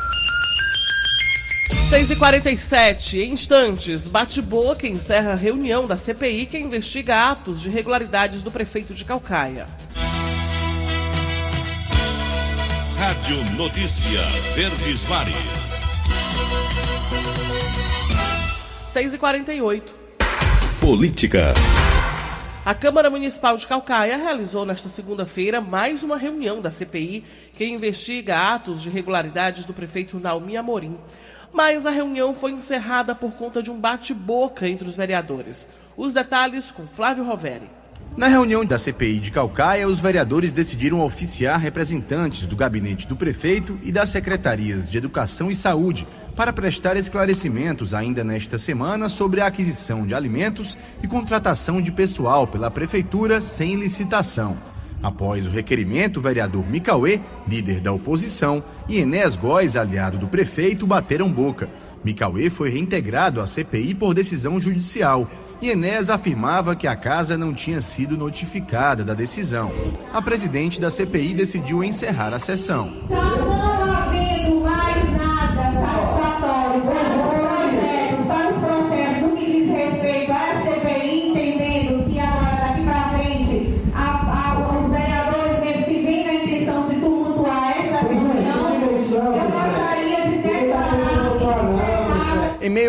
6h47, 1.90 3.18
em 3.18 3.32
instantes, 3.32 4.08
bate-boca 4.08 4.86
encerra 4.86 5.32
a 5.32 5.36
reunião 5.36 5.86
da 5.86 5.96
CPI 5.96 6.46
que 6.46 6.58
investiga 6.58 7.30
atos 7.30 7.60
de 7.60 7.68
irregularidades 7.68 8.42
do 8.42 8.50
prefeito 8.50 8.94
de 8.94 9.04
Calcaia. 9.04 9.66
Rádio 13.02 13.56
Notícia 13.56 14.20
Verdes 14.54 15.04
Mares. 15.06 15.34
6 18.86 19.14
e 19.14 19.18
48 19.18 19.92
Política. 20.80 21.52
A 22.64 22.72
Câmara 22.76 23.10
Municipal 23.10 23.56
de 23.56 23.66
Calcaia 23.66 24.16
realizou 24.16 24.64
nesta 24.64 24.88
segunda-feira 24.88 25.60
mais 25.60 26.04
uma 26.04 26.16
reunião 26.16 26.60
da 26.60 26.70
CPI 26.70 27.24
que 27.52 27.64
investiga 27.64 28.54
atos 28.54 28.82
de 28.82 28.88
irregularidades 28.88 29.64
do 29.64 29.74
prefeito 29.74 30.20
Naumi 30.20 30.56
Amorim. 30.56 30.96
Mas 31.52 31.84
a 31.84 31.90
reunião 31.90 32.32
foi 32.32 32.52
encerrada 32.52 33.16
por 33.16 33.32
conta 33.32 33.60
de 33.60 33.68
um 33.72 33.80
bate-boca 33.80 34.68
entre 34.68 34.86
os 34.86 34.94
vereadores. 34.94 35.68
Os 35.96 36.14
detalhes 36.14 36.70
com 36.70 36.86
Flávio 36.86 37.24
Roveri. 37.24 37.81
Na 38.14 38.28
reunião 38.28 38.62
da 38.62 38.78
CPI 38.78 39.20
de 39.20 39.30
Calcaia, 39.30 39.88
os 39.88 39.98
vereadores 39.98 40.52
decidiram 40.52 41.00
oficiar 41.00 41.58
representantes 41.58 42.46
do 42.46 42.54
gabinete 42.54 43.08
do 43.08 43.16
prefeito 43.16 43.78
e 43.82 43.90
das 43.90 44.10
secretarias 44.10 44.90
de 44.90 44.98
Educação 44.98 45.50
e 45.50 45.54
Saúde 45.54 46.06
para 46.36 46.52
prestar 46.52 46.94
esclarecimentos 46.98 47.94
ainda 47.94 48.22
nesta 48.22 48.58
semana 48.58 49.08
sobre 49.08 49.40
a 49.40 49.46
aquisição 49.46 50.06
de 50.06 50.14
alimentos 50.14 50.76
e 51.02 51.08
contratação 51.08 51.80
de 51.80 51.90
pessoal 51.90 52.46
pela 52.46 52.70
prefeitura 52.70 53.40
sem 53.40 53.76
licitação. 53.76 54.58
Após 55.02 55.46
o 55.46 55.50
requerimento, 55.50 56.18
o 56.18 56.22
vereador 56.22 56.68
Micauê, 56.68 57.18
líder 57.48 57.80
da 57.80 57.92
oposição, 57.92 58.62
e 58.88 58.98
Enéas 58.98 59.36
Góes, 59.36 59.74
aliado 59.74 60.18
do 60.18 60.28
prefeito, 60.28 60.86
bateram 60.86 61.32
boca. 61.32 61.68
Micauê 62.04 62.50
foi 62.50 62.68
reintegrado 62.68 63.40
à 63.40 63.46
CPI 63.46 63.94
por 63.94 64.12
decisão 64.12 64.60
judicial. 64.60 65.28
E 65.62 65.70
Enéas 65.70 66.10
afirmava 66.10 66.74
que 66.74 66.88
a 66.88 66.96
casa 66.96 67.38
não 67.38 67.54
tinha 67.54 67.80
sido 67.80 68.16
notificada 68.16 69.04
da 69.04 69.14
decisão. 69.14 69.70
A 70.12 70.20
presidente 70.20 70.80
da 70.80 70.90
CPI 70.90 71.34
decidiu 71.34 71.84
encerrar 71.84 72.34
a 72.34 72.40
sessão. 72.40 72.92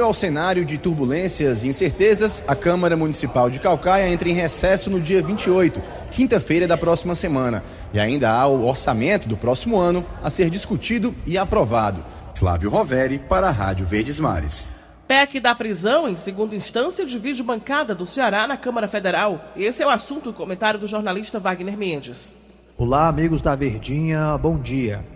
Meio 0.04 0.08
ao 0.08 0.14
cenário 0.14 0.66
de 0.66 0.78
turbulências 0.78 1.64
e 1.64 1.70
incertezas, 1.70 2.44
a 2.46 2.54
Câmara 2.56 2.98
Municipal 2.98 3.50
de 3.50 3.58
Calcaia 3.58 4.10
entra 4.10 4.28
em 4.28 4.34
recesso 4.34 4.90
no 4.90 5.00
dia 5.00 5.22
28, 5.22 5.82
quinta-feira 6.12 6.68
da 6.68 6.78
próxima 6.78 7.16
semana, 7.16 7.64
e 7.94 8.00
ainda 8.00 8.30
há 8.30 8.46
o 8.46 8.66
orçamento 8.66 9.30
do 9.30 9.38
próximo 9.38 9.80
ano 9.80 10.06
a 10.22 10.30
ser 10.30 10.50
discutido 10.50 11.16
e 11.26 11.38
aprovado. 11.38 12.04
Flávio 12.36 12.70
Roveri 12.70 13.18
para 13.18 13.48
a 13.48 13.52
Rádio 13.52 13.86
Verdes 13.86 14.20
Mares. 14.20 14.70
PEC 15.08 15.40
da 15.40 15.56
prisão 15.56 16.10
em 16.10 16.18
segunda 16.18 16.54
instância 16.54 17.06
divide 17.06 17.42
bancada 17.42 17.96
do 17.96 18.06
Ceará 18.06 18.46
na 18.46 18.58
Câmara 18.58 18.90
Federal. 18.90 19.54
Esse 19.56 19.84
é 19.84 19.86
o 19.86 19.90
assunto 19.90 20.32
do 20.32 20.34
comentário 20.34 20.80
do 20.80 20.88
jornalista 20.88 21.40
Wagner 21.40 21.78
Mendes. 21.78 22.36
Olá, 22.78 23.08
amigos 23.08 23.42
da 23.42 23.56
Verdinha, 23.56 24.38
bom 24.38 24.60
dia. 24.60 25.14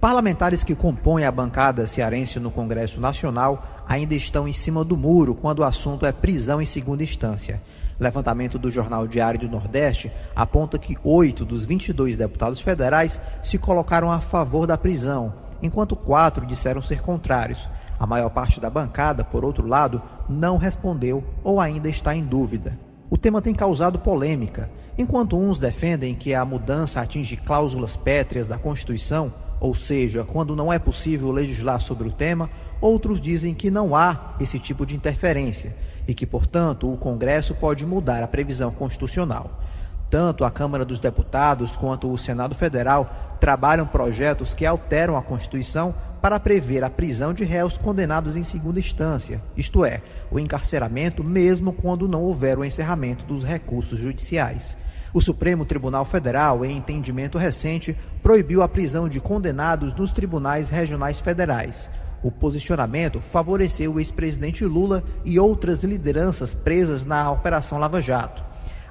Parlamentares 0.00 0.62
que 0.62 0.76
compõem 0.76 1.24
a 1.24 1.32
bancada 1.32 1.84
cearense 1.84 2.38
no 2.38 2.52
Congresso 2.52 3.00
Nacional 3.00 3.77
ainda 3.88 4.14
estão 4.14 4.46
em 4.46 4.52
cima 4.52 4.84
do 4.84 4.96
muro 4.96 5.34
quando 5.34 5.60
o 5.60 5.64
assunto 5.64 6.04
é 6.04 6.12
prisão 6.12 6.60
em 6.60 6.66
segunda 6.66 7.02
instância. 7.02 7.62
Levantamento 7.98 8.58
do 8.58 8.70
Jornal 8.70 9.08
Diário 9.08 9.40
do 9.40 9.48
Nordeste 9.48 10.12
aponta 10.36 10.78
que 10.78 10.96
oito 11.02 11.44
dos 11.44 11.64
22 11.64 12.16
deputados 12.16 12.60
federais 12.60 13.20
se 13.42 13.58
colocaram 13.58 14.12
a 14.12 14.20
favor 14.20 14.66
da 14.66 14.76
prisão, 14.76 15.32
enquanto 15.62 15.96
quatro 15.96 16.46
disseram 16.46 16.82
ser 16.82 17.00
contrários. 17.00 17.68
A 17.98 18.06
maior 18.06 18.30
parte 18.30 18.60
da 18.60 18.70
bancada, 18.70 19.24
por 19.24 19.44
outro 19.44 19.66
lado, 19.66 20.00
não 20.28 20.58
respondeu 20.58 21.24
ou 21.42 21.58
ainda 21.58 21.88
está 21.88 22.14
em 22.14 22.22
dúvida. 22.22 22.78
O 23.10 23.16
tema 23.16 23.40
tem 23.40 23.54
causado 23.54 23.98
polêmica. 23.98 24.70
Enquanto 24.96 25.38
uns 25.38 25.58
defendem 25.58 26.14
que 26.14 26.34
a 26.34 26.44
mudança 26.44 27.00
atinge 27.00 27.36
cláusulas 27.36 27.96
pétreas 27.96 28.46
da 28.46 28.58
Constituição, 28.58 29.32
ou 29.60 29.74
seja, 29.74 30.24
quando 30.24 30.54
não 30.54 30.72
é 30.72 30.78
possível 30.78 31.30
legislar 31.30 31.80
sobre 31.80 32.08
o 32.08 32.12
tema, 32.12 32.48
outros 32.80 33.20
dizem 33.20 33.54
que 33.54 33.70
não 33.70 33.94
há 33.94 34.34
esse 34.40 34.58
tipo 34.58 34.86
de 34.86 34.94
interferência 34.94 35.74
e 36.06 36.14
que, 36.14 36.26
portanto, 36.26 36.92
o 36.92 36.96
Congresso 36.96 37.54
pode 37.54 37.84
mudar 37.84 38.22
a 38.22 38.28
previsão 38.28 38.70
constitucional. 38.70 39.60
Tanto 40.10 40.44
a 40.44 40.50
Câmara 40.50 40.84
dos 40.84 41.00
Deputados 41.00 41.76
quanto 41.76 42.10
o 42.10 42.16
Senado 42.16 42.54
Federal 42.54 43.36
trabalham 43.40 43.86
projetos 43.86 44.54
que 44.54 44.64
alteram 44.64 45.16
a 45.16 45.22
Constituição 45.22 45.94
para 46.22 46.40
prever 46.40 46.82
a 46.82 46.90
prisão 46.90 47.32
de 47.32 47.44
réus 47.44 47.78
condenados 47.78 48.36
em 48.36 48.42
segunda 48.42 48.80
instância, 48.80 49.40
isto 49.56 49.84
é, 49.84 50.02
o 50.30 50.38
encarceramento 50.38 51.22
mesmo 51.22 51.72
quando 51.72 52.08
não 52.08 52.22
houver 52.22 52.58
o 52.58 52.64
encerramento 52.64 53.24
dos 53.24 53.44
recursos 53.44 53.98
judiciais. 53.98 54.76
O 55.12 55.22
Supremo 55.22 55.64
Tribunal 55.64 56.04
Federal, 56.04 56.64
em 56.64 56.76
entendimento 56.76 57.38
recente, 57.38 57.96
proibiu 58.22 58.62
a 58.62 58.68
prisão 58.68 59.08
de 59.08 59.20
condenados 59.20 59.94
nos 59.94 60.12
tribunais 60.12 60.68
regionais 60.68 61.18
federais. 61.18 61.90
O 62.22 62.30
posicionamento 62.30 63.20
favoreceu 63.20 63.94
o 63.94 64.00
ex-presidente 64.00 64.64
Lula 64.64 65.02
e 65.24 65.38
outras 65.38 65.82
lideranças 65.82 66.52
presas 66.52 67.06
na 67.06 67.30
Operação 67.30 67.78
Lava 67.78 68.02
Jato. 68.02 68.42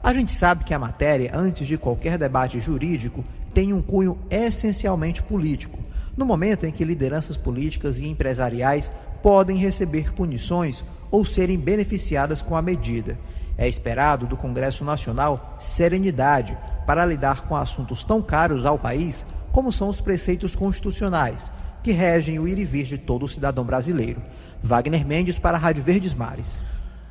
A 0.01 0.13
gente 0.13 0.31
sabe 0.31 0.63
que 0.63 0.73
a 0.73 0.79
matéria, 0.79 1.31
antes 1.35 1.67
de 1.67 1.77
qualquer 1.77 2.17
debate 2.17 2.59
jurídico, 2.59 3.23
tem 3.53 3.73
um 3.73 3.81
cunho 3.81 4.17
essencialmente 4.29 5.21
político. 5.21 5.79
No 6.15 6.25
momento 6.25 6.65
em 6.65 6.71
que 6.71 6.85
lideranças 6.85 7.37
políticas 7.37 7.99
e 7.99 8.07
empresariais 8.07 8.89
podem 9.21 9.57
receber 9.57 10.13
punições 10.13 10.83
ou 11.11 11.23
serem 11.25 11.59
beneficiadas 11.59 12.41
com 12.41 12.55
a 12.55 12.61
medida. 12.61 13.17
É 13.57 13.67
esperado 13.67 14.27
do 14.27 14.37
Congresso 14.37 14.85
Nacional 14.85 15.55
serenidade 15.59 16.57
para 16.85 17.05
lidar 17.05 17.41
com 17.41 17.55
assuntos 17.55 18.03
tão 18.03 18.21
caros 18.21 18.65
ao 18.65 18.77
país 18.77 19.25
como 19.51 19.71
são 19.71 19.87
os 19.87 19.99
preceitos 19.99 20.55
constitucionais, 20.55 21.51
que 21.81 21.91
regem 21.91 22.37
o 22.37 22.47
ir 22.47 22.59
e 22.59 22.65
vir 22.65 22.85
de 22.85 22.97
todo 22.97 23.27
cidadão 23.27 23.65
brasileiro. 23.65 24.21
Wagner 24.61 25.05
Mendes 25.05 25.39
para 25.39 25.57
a 25.57 25.59
Rádio 25.59 25.83
Verdes 25.83 26.13
Mares. 26.13 26.61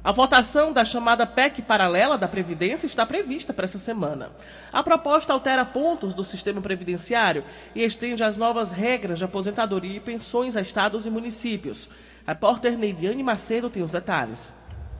A 0.06 0.12
votação 0.12 0.72
da 0.72 0.84
chamada 0.84 1.26
PEC 1.26 1.62
paralela 1.62 2.16
da 2.16 2.28
Previdência 2.28 2.86
está 2.86 3.04
prevista 3.04 3.52
para 3.52 3.64
essa 3.64 3.78
semana. 3.78 4.30
A 4.72 4.80
proposta 4.80 5.32
altera 5.32 5.64
pontos 5.64 6.14
do 6.14 6.22
sistema 6.22 6.60
previdenciário 6.60 7.42
e 7.74 7.82
estende 7.82 8.22
as 8.22 8.36
novas 8.36 8.70
regras 8.70 9.18
de 9.18 9.24
aposentadoria 9.24 9.96
e 9.96 10.00
pensões 10.00 10.56
a 10.56 10.60
estados 10.60 11.06
e 11.06 11.10
municípios. 11.10 11.90
A 12.24 12.30
repórter 12.30 12.78
Neiliane 12.78 13.24
Macedo 13.24 13.68
tem 13.68 13.82
os 13.82 13.90
detalhes. 13.90 14.56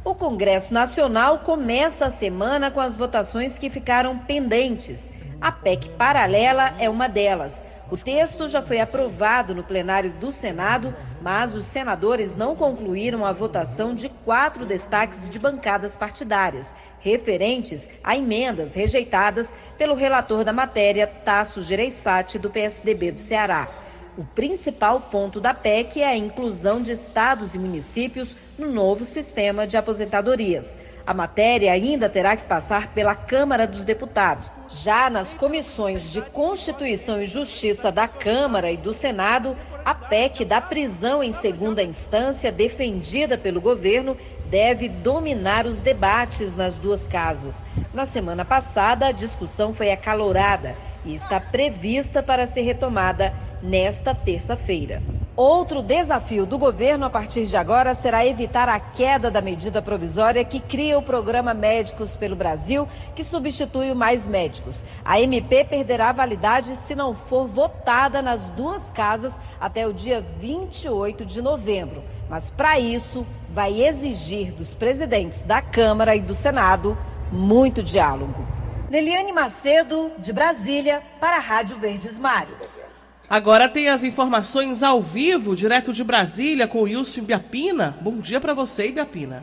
O 0.06 0.14
Congresso 0.14 0.72
Nacional 0.72 1.40
começa 1.40 2.06
a 2.06 2.10
semana 2.10 2.70
com 2.70 2.78
as 2.78 2.96
votações 2.96 3.58
que 3.58 3.68
ficaram 3.68 4.16
pendentes. 4.16 5.12
A 5.40 5.50
PEC 5.50 5.88
paralela 5.98 6.72
é 6.78 6.88
uma 6.88 7.08
delas. 7.08 7.64
O 7.90 7.96
texto 7.96 8.48
já 8.48 8.62
foi 8.62 8.78
aprovado 8.78 9.52
no 9.52 9.64
plenário 9.64 10.12
do 10.12 10.30
Senado, 10.30 10.94
mas 11.20 11.56
os 11.56 11.64
senadores 11.64 12.36
não 12.36 12.54
concluíram 12.54 13.26
a 13.26 13.32
votação 13.32 13.96
de 13.96 14.08
quatro 14.08 14.64
destaques 14.64 15.28
de 15.28 15.40
bancadas 15.40 15.96
partidárias, 15.96 16.72
referentes 17.00 17.88
a 18.04 18.16
emendas 18.16 18.74
rejeitadas 18.74 19.52
pelo 19.76 19.96
relator 19.96 20.44
da 20.44 20.52
matéria, 20.52 21.08
Tasso 21.08 21.62
Gereissati, 21.62 22.38
do 22.38 22.48
PSDB 22.48 23.10
do 23.10 23.20
Ceará. 23.20 23.68
O 24.16 24.24
principal 24.24 25.00
ponto 25.00 25.40
da 25.40 25.52
PEC 25.52 26.00
é 26.00 26.06
a 26.06 26.16
inclusão 26.16 26.80
de 26.80 26.92
estados 26.92 27.56
e 27.56 27.58
municípios 27.58 28.36
no 28.58 28.72
novo 28.72 29.04
sistema 29.04 29.66
de 29.66 29.76
aposentadorias. 29.76 30.78
A 31.06 31.14
matéria 31.14 31.72
ainda 31.72 32.08
terá 32.08 32.36
que 32.36 32.44
passar 32.44 32.92
pela 32.92 33.14
Câmara 33.14 33.66
dos 33.66 33.84
Deputados. 33.84 34.50
Já 34.68 35.08
nas 35.08 35.34
comissões 35.34 36.10
de 36.10 36.20
Constituição 36.20 37.22
e 37.22 37.26
Justiça 37.26 37.92
da 37.92 38.08
Câmara 38.08 38.70
e 38.70 38.76
do 38.76 38.92
Senado, 38.92 39.56
a 39.84 39.94
PEC 39.94 40.44
da 40.44 40.60
prisão 40.60 41.22
em 41.22 41.30
segunda 41.30 41.82
instância, 41.82 42.50
defendida 42.50 43.38
pelo 43.38 43.60
governo, 43.60 44.16
deve 44.46 44.88
dominar 44.88 45.66
os 45.66 45.80
debates 45.80 46.56
nas 46.56 46.78
duas 46.78 47.06
casas. 47.06 47.64
Na 47.92 48.04
semana 48.04 48.44
passada, 48.44 49.06
a 49.06 49.12
discussão 49.12 49.72
foi 49.72 49.92
acalorada 49.92 50.76
e 51.04 51.14
está 51.14 51.38
prevista 51.38 52.22
para 52.22 52.46
ser 52.46 52.62
retomada 52.62 53.32
nesta 53.62 54.12
terça-feira. 54.12 55.02
Outro 55.36 55.82
desafio 55.82 56.46
do 56.46 56.56
governo 56.56 57.04
a 57.04 57.10
partir 57.10 57.44
de 57.44 57.58
agora 57.58 57.92
será 57.92 58.24
evitar 58.24 58.70
a 58.70 58.80
queda 58.80 59.30
da 59.30 59.42
medida 59.42 59.82
provisória 59.82 60.42
que 60.42 60.58
cria 60.58 60.98
o 60.98 61.02
programa 61.02 61.52
Médicos 61.52 62.16
pelo 62.16 62.34
Brasil, 62.34 62.88
que 63.14 63.22
substitui 63.22 63.90
o 63.90 63.94
Mais 63.94 64.26
Médicos. 64.26 64.82
A 65.04 65.20
MP 65.20 65.62
perderá 65.62 66.10
validade 66.10 66.74
se 66.74 66.94
não 66.94 67.14
for 67.14 67.46
votada 67.46 68.22
nas 68.22 68.48
duas 68.52 68.90
casas 68.92 69.34
até 69.60 69.86
o 69.86 69.92
dia 69.92 70.24
28 70.40 71.26
de 71.26 71.42
novembro. 71.42 72.02
Mas 72.30 72.50
para 72.50 72.80
isso, 72.80 73.26
vai 73.50 73.82
exigir 73.82 74.52
dos 74.52 74.74
presidentes 74.74 75.44
da 75.44 75.60
Câmara 75.60 76.16
e 76.16 76.20
do 76.20 76.34
Senado 76.34 76.96
muito 77.30 77.82
diálogo. 77.82 78.42
Leliane 78.90 79.34
Macedo, 79.34 80.10
de 80.18 80.32
Brasília, 80.32 81.02
para 81.20 81.36
a 81.36 81.40
Rádio 81.40 81.76
Verdes 81.76 82.18
Mares. 82.18 82.85
Agora 83.28 83.68
tem 83.68 83.88
as 83.88 84.04
informações 84.04 84.84
ao 84.84 85.02
vivo, 85.02 85.56
direto 85.56 85.92
de 85.92 86.04
Brasília, 86.04 86.68
com 86.68 86.78
o 86.78 86.82
Wilson 86.82 87.22
Biapina. 87.22 87.98
Bom 88.00 88.18
dia 88.18 88.40
para 88.40 88.54
você, 88.54 88.92
Biapina. 88.92 89.42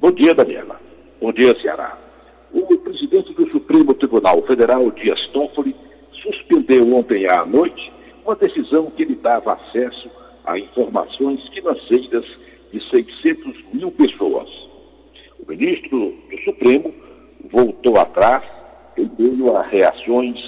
Bom 0.00 0.12
dia, 0.12 0.32
Daniela. 0.32 0.80
Bom 1.20 1.32
dia, 1.32 1.60
Ceará. 1.60 1.98
O 2.52 2.78
presidente 2.78 3.34
do 3.34 3.50
Supremo 3.50 3.94
Tribunal 3.94 4.40
Federal, 4.46 4.88
Dias 4.92 5.20
Toffoli, 5.32 5.74
suspendeu 6.22 6.94
ontem 6.94 7.28
à 7.28 7.44
noite 7.44 7.92
uma 8.24 8.36
decisão 8.36 8.92
que 8.92 9.04
lhe 9.04 9.16
dava 9.16 9.54
acesso 9.54 10.08
a 10.44 10.56
informações 10.56 11.42
financeiras 11.48 12.24
de 12.72 12.80
600 12.90 13.64
mil 13.72 13.90
pessoas. 13.90 14.48
O 15.40 15.50
ministro 15.50 16.14
do 16.30 16.38
Supremo 16.44 16.94
voltou 17.50 17.98
atrás 17.98 18.44
em 18.96 19.10
meio 19.18 19.56
a 19.56 19.62
reações 19.62 20.38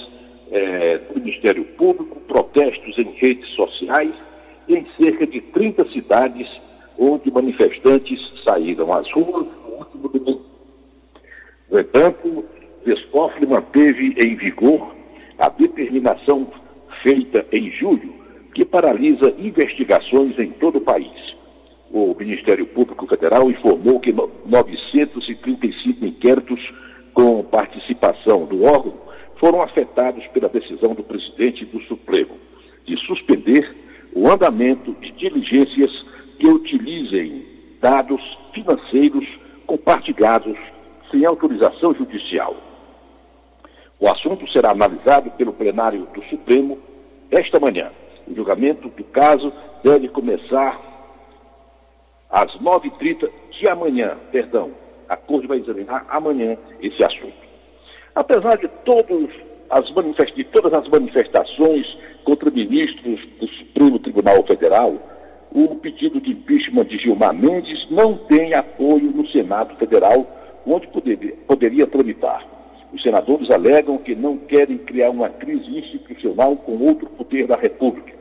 é, 0.50 0.98
do 0.98 1.20
Ministério 1.20 1.64
Público, 1.64 2.20
protestos 2.20 2.98
em 2.98 3.10
redes 3.16 3.48
sociais 3.50 4.14
em 4.68 4.86
cerca 5.00 5.26
de 5.26 5.40
30 5.40 5.88
cidades 5.90 6.48
onde 6.98 7.30
manifestantes 7.30 8.20
saíram 8.44 8.92
às 8.92 9.10
ruas 9.12 9.46
no 9.46 9.78
último 9.78 10.08
domingo. 10.08 10.42
No 11.70 11.78
entanto, 11.78 12.44
Vescoffle 12.84 13.46
manteve 13.46 14.14
em 14.18 14.36
vigor 14.36 14.94
a 15.38 15.48
determinação 15.48 16.50
feita 17.02 17.46
em 17.52 17.70
julho 17.72 18.12
que 18.54 18.64
paralisa 18.64 19.34
investigações 19.38 20.38
em 20.38 20.50
todo 20.50 20.78
o 20.78 20.80
país. 20.80 21.36
O 21.92 22.14
Ministério 22.18 22.66
Público 22.66 23.06
Federal 23.06 23.50
informou 23.50 24.00
que 24.00 24.12
935 24.12 26.04
inquéritos 26.04 26.60
com 27.14 27.42
participação 27.44 28.44
do 28.46 28.64
órgão 28.64 29.07
foram 29.38 29.62
afetados 29.62 30.26
pela 30.28 30.48
decisão 30.48 30.94
do 30.94 31.02
presidente 31.02 31.64
do 31.64 31.80
Supremo 31.82 32.38
de 32.84 32.96
suspender 33.06 33.76
o 34.14 34.28
andamento 34.28 34.92
de 34.94 35.12
diligências 35.12 35.90
que 36.38 36.46
utilizem 36.46 37.46
dados 37.80 38.20
financeiros 38.52 39.26
compartilhados 39.66 40.56
sem 41.10 41.24
autorização 41.24 41.94
judicial. 41.94 42.56
O 44.00 44.08
assunto 44.08 44.48
será 44.50 44.70
analisado 44.70 45.30
pelo 45.32 45.52
plenário 45.52 46.06
do 46.14 46.22
Supremo 46.24 46.78
esta 47.30 47.60
manhã. 47.60 47.90
O 48.26 48.34
julgamento 48.34 48.88
do 48.88 49.04
caso 49.04 49.52
deve 49.82 50.08
começar 50.08 50.80
às 52.30 52.52
9h30 52.58 53.28
de 53.50 53.68
amanhã, 53.68 54.16
perdão. 54.30 54.72
A 55.08 55.16
Corte 55.16 55.46
vai 55.46 55.58
examinar 55.58 56.06
amanhã 56.10 56.56
esse 56.80 57.02
assunto. 57.02 57.47
Apesar 58.18 58.58
de, 58.58 58.66
todos 58.84 59.30
as 59.70 59.86
de 60.34 60.42
todas 60.42 60.72
as 60.72 60.88
manifestações 60.88 61.86
contra 62.24 62.50
ministros 62.50 63.20
do 63.38 63.46
Supremo 63.46 63.96
Tribunal 64.00 64.44
Federal, 64.44 64.96
o 65.52 65.76
pedido 65.76 66.20
de 66.20 66.32
impeachment 66.32 66.86
de 66.86 66.98
Gilmar 66.98 67.32
Mendes 67.32 67.88
não 67.88 68.16
tem 68.16 68.54
apoio 68.54 69.12
no 69.12 69.24
Senado 69.28 69.76
Federal, 69.76 70.26
onde 70.66 70.88
poderia, 70.88 71.32
poderia 71.46 71.86
tramitar. 71.86 72.44
Os 72.92 73.00
senadores 73.02 73.52
alegam 73.52 73.98
que 73.98 74.16
não 74.16 74.36
querem 74.36 74.78
criar 74.78 75.10
uma 75.10 75.28
crise 75.28 75.78
institucional 75.78 76.56
com 76.56 76.76
outro 76.76 77.06
poder 77.10 77.46
da 77.46 77.54
República. 77.54 78.14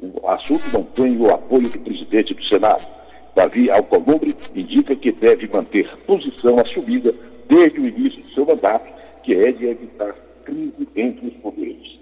O 0.00 0.30
assunto 0.30 0.64
não 0.72 0.82
tem 0.82 1.14
o 1.20 1.30
apoio 1.30 1.68
do 1.68 1.78
presidente 1.80 2.32
do 2.32 2.42
Senado. 2.44 2.86
Davi 3.34 3.70
Alcolumbre 3.70 4.34
indica 4.54 4.96
que 4.96 5.12
deve 5.12 5.46
manter 5.46 5.94
posição 6.06 6.58
assumida 6.58 7.14
desde 7.48 7.80
o 7.80 7.86
início 7.86 8.22
do 8.22 8.34
seu 8.34 8.46
mandato, 8.46 8.86
que 9.26 9.34
é 9.34 9.50
de 9.50 9.66
evitar 9.66 10.14
crise 10.44 10.88
entre 10.94 11.26
os 11.26 11.34
poderes. 11.38 11.98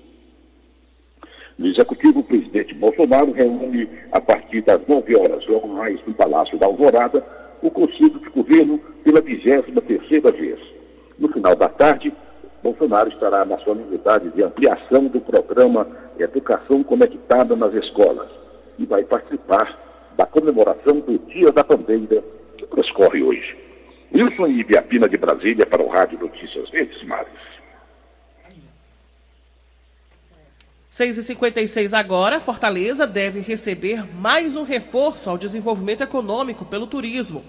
No 1.56 1.66
executivo, 1.66 2.20
o 2.20 2.24
presidente 2.24 2.74
Bolsonaro 2.74 3.32
reúne 3.32 3.88
a 4.12 4.20
partir 4.20 4.60
das 4.60 4.86
9 4.86 5.18
horas 5.18 5.42
mais 5.66 5.98
no 6.06 6.12
Palácio 6.12 6.58
da 6.58 6.66
Alvorada 6.66 7.24
o 7.62 7.70
Conselho 7.70 8.20
de 8.20 8.28
Governo 8.28 8.78
pela 9.02 9.22
23 9.22 9.64
terceira 9.86 10.30
vez. 10.32 10.60
No 11.18 11.28
final 11.28 11.56
da 11.56 11.68
tarde, 11.68 12.12
Bolsonaro 12.62 13.08
estará 13.08 13.42
na 13.46 13.56
solenidade 13.60 14.28
de 14.32 14.42
ampliação 14.42 15.06
do 15.06 15.20
programa 15.20 15.86
Educação 16.18 16.82
Conectada 16.82 17.56
nas 17.56 17.72
Escolas 17.72 18.28
e 18.78 18.84
vai 18.84 19.02
participar 19.02 20.12
da 20.14 20.26
comemoração 20.26 21.00
do 21.00 21.18
Dia 21.20 21.50
da 21.52 21.62
Bandeira, 21.62 22.22
que 22.58 22.66
transcorre 22.66 23.22
hoje. 23.22 23.64
Wilson 24.14 24.46
Ibiapina 24.46 25.08
de 25.08 25.16
Brasília 25.16 25.66
para 25.66 25.82
o 25.82 25.88
Rádio 25.88 26.20
Notícias 26.20 26.70
Verdes 26.70 27.02
Mares. 27.02 27.32
6h56 30.92 31.92
agora, 31.92 32.38
Fortaleza 32.38 33.04
deve 33.08 33.40
receber 33.40 34.04
mais 34.14 34.54
um 34.54 34.62
reforço 34.62 35.28
ao 35.28 35.36
desenvolvimento 35.36 36.04
econômico 36.04 36.64
pelo 36.64 36.86
turismo. 36.86 37.44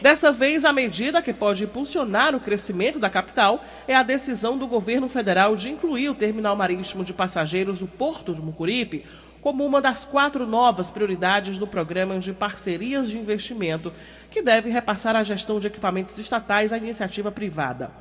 Dessa 0.00 0.30
vez, 0.30 0.64
a 0.64 0.72
medida 0.72 1.20
que 1.20 1.32
pode 1.32 1.64
impulsionar 1.64 2.36
o 2.36 2.40
crescimento 2.40 3.00
da 3.00 3.10
capital 3.10 3.64
é 3.88 3.94
a 3.94 4.04
decisão 4.04 4.56
do 4.56 4.68
governo 4.68 5.08
federal 5.08 5.56
de 5.56 5.70
incluir 5.70 6.08
o 6.08 6.14
terminal 6.14 6.54
marítimo 6.54 7.04
de 7.04 7.12
passageiros 7.12 7.80
do 7.80 7.88
Porto 7.88 8.32
de 8.32 8.40
Mucuripe 8.40 9.04
como 9.46 9.64
uma 9.64 9.80
das 9.80 10.04
quatro 10.04 10.44
novas 10.44 10.90
prioridades 10.90 11.56
do 11.56 11.68
programa 11.68 12.18
de 12.18 12.32
parcerias 12.32 13.08
de 13.08 13.16
investimento, 13.16 13.92
que 14.28 14.42
deve 14.42 14.70
repassar 14.70 15.14
a 15.14 15.22
gestão 15.22 15.60
de 15.60 15.68
equipamentos 15.68 16.18
estatais 16.18 16.72
à 16.72 16.78
iniciativa 16.78 17.30
privada. 17.30 17.92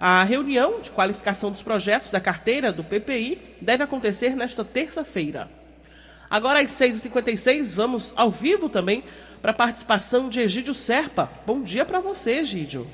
A 0.00 0.24
reunião 0.24 0.80
de 0.80 0.90
qualificação 0.90 1.52
dos 1.52 1.62
projetos 1.62 2.10
da 2.10 2.18
carteira 2.18 2.72
do 2.72 2.82
PPI 2.82 3.38
deve 3.60 3.84
acontecer 3.84 4.34
nesta 4.34 4.64
terça-feira. 4.64 5.48
Agora, 6.28 6.58
às 6.58 6.72
6h56, 6.72 7.76
vamos 7.76 8.12
ao 8.16 8.32
vivo 8.32 8.68
também 8.68 9.04
para 9.40 9.52
a 9.52 9.54
participação 9.54 10.28
de 10.28 10.40
Egídio 10.40 10.74
Serpa. 10.74 11.30
Bom 11.46 11.62
dia 11.62 11.84
para 11.84 12.00
você, 12.00 12.40
Egídio. 12.40 12.88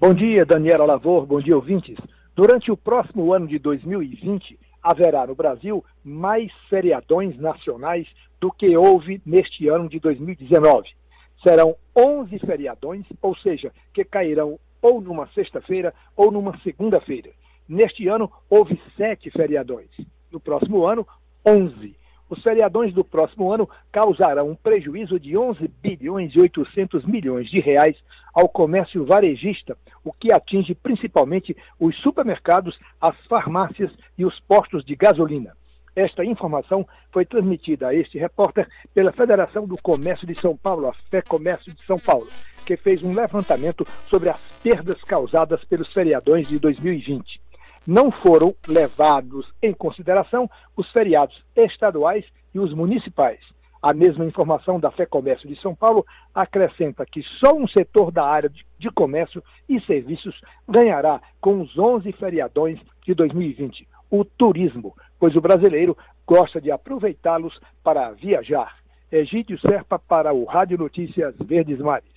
Bom 0.00 0.12
dia, 0.12 0.44
Daniela 0.44 0.84
Lavor. 0.84 1.26
Bom 1.26 1.40
dia, 1.40 1.54
ouvintes. 1.54 1.96
Durante 2.34 2.72
o 2.72 2.76
próximo 2.76 3.32
ano 3.32 3.46
de 3.46 3.60
2020, 3.60 4.58
haverá 4.84 5.26
no 5.26 5.34
Brasil 5.34 5.82
mais 6.04 6.52
feriadões 6.68 7.36
nacionais 7.38 8.06
do 8.38 8.52
que 8.52 8.76
houve 8.76 9.22
neste 9.24 9.66
ano 9.68 9.88
de 9.88 9.98
2019. 9.98 10.90
Serão 11.42 11.74
11 11.96 12.38
feriadões, 12.40 13.06
ou 13.22 13.34
seja, 13.36 13.72
que 13.94 14.04
cairão 14.04 14.58
ou 14.82 15.00
numa 15.00 15.26
sexta-feira 15.28 15.94
ou 16.14 16.30
numa 16.30 16.58
segunda-feira. 16.58 17.30
Neste 17.66 18.06
ano, 18.06 18.30
houve 18.50 18.78
sete 18.94 19.30
feriadões. 19.30 19.88
No 20.30 20.38
próximo 20.38 20.84
ano, 20.84 21.06
11. 21.46 21.96
Os 22.28 22.42
feriadões 22.42 22.92
do 22.94 23.04
próximo 23.04 23.52
ano 23.52 23.68
causarão 23.92 24.50
um 24.50 24.54
prejuízo 24.54 25.20
de 25.20 25.36
11 25.36 25.68
bilhões 25.82 26.34
e 26.34 26.40
800 26.40 27.04
milhões 27.04 27.50
de 27.50 27.60
reais 27.60 27.96
ao 28.32 28.48
comércio 28.48 29.04
varejista, 29.04 29.76
o 30.02 30.12
que 30.12 30.32
atinge 30.32 30.74
principalmente 30.74 31.56
os 31.78 31.96
supermercados, 31.98 32.78
as 33.00 33.14
farmácias 33.26 33.92
e 34.16 34.24
os 34.24 34.40
postos 34.40 34.84
de 34.84 34.96
gasolina. 34.96 35.52
Esta 35.94 36.24
informação 36.24 36.86
foi 37.12 37.24
transmitida 37.24 37.88
a 37.88 37.94
este 37.94 38.18
repórter 38.18 38.68
pela 38.92 39.12
Federação 39.12 39.66
do 39.66 39.76
Comércio 39.80 40.26
de 40.26 40.38
São 40.40 40.56
Paulo, 40.56 40.88
a 40.88 40.94
Fé 41.10 41.22
Comércio 41.22 41.72
de 41.72 41.84
São 41.86 41.98
Paulo, 41.98 42.26
que 42.66 42.76
fez 42.76 43.02
um 43.02 43.14
levantamento 43.14 43.86
sobre 44.08 44.28
as 44.28 44.40
perdas 44.62 45.00
causadas 45.04 45.62
pelos 45.64 45.92
feriadões 45.92 46.48
de 46.48 46.58
2020. 46.58 47.43
Não 47.86 48.10
foram 48.10 48.54
levados 48.66 49.52
em 49.62 49.72
consideração 49.72 50.48
os 50.76 50.90
feriados 50.90 51.44
estaduais 51.54 52.24
e 52.54 52.58
os 52.58 52.72
municipais. 52.72 53.40
A 53.82 53.92
mesma 53.92 54.24
informação 54.24 54.80
da 54.80 54.90
Fé 54.90 55.04
Comércio 55.04 55.46
de 55.46 55.60
São 55.60 55.74
Paulo 55.74 56.06
acrescenta 56.34 57.04
que 57.04 57.22
só 57.38 57.54
um 57.54 57.68
setor 57.68 58.10
da 58.10 58.24
área 58.24 58.50
de 58.78 58.90
comércio 58.90 59.42
e 59.68 59.78
serviços 59.82 60.40
ganhará 60.66 61.20
com 61.40 61.60
os 61.60 61.78
11 61.78 62.10
feriadões 62.12 62.80
de 63.04 63.12
2020 63.12 63.86
o 64.10 64.24
turismo, 64.24 64.94
pois 65.18 65.34
o 65.34 65.40
brasileiro 65.40 65.96
gosta 66.26 66.60
de 66.60 66.70
aproveitá-los 66.70 67.58
para 67.82 68.12
viajar. 68.12 68.76
Egídio 69.10 69.58
Serpa 69.58 69.98
para 69.98 70.32
o 70.32 70.44
Rádio 70.44 70.78
Notícias 70.78 71.34
Verdes 71.38 71.78
Mares. 71.78 72.13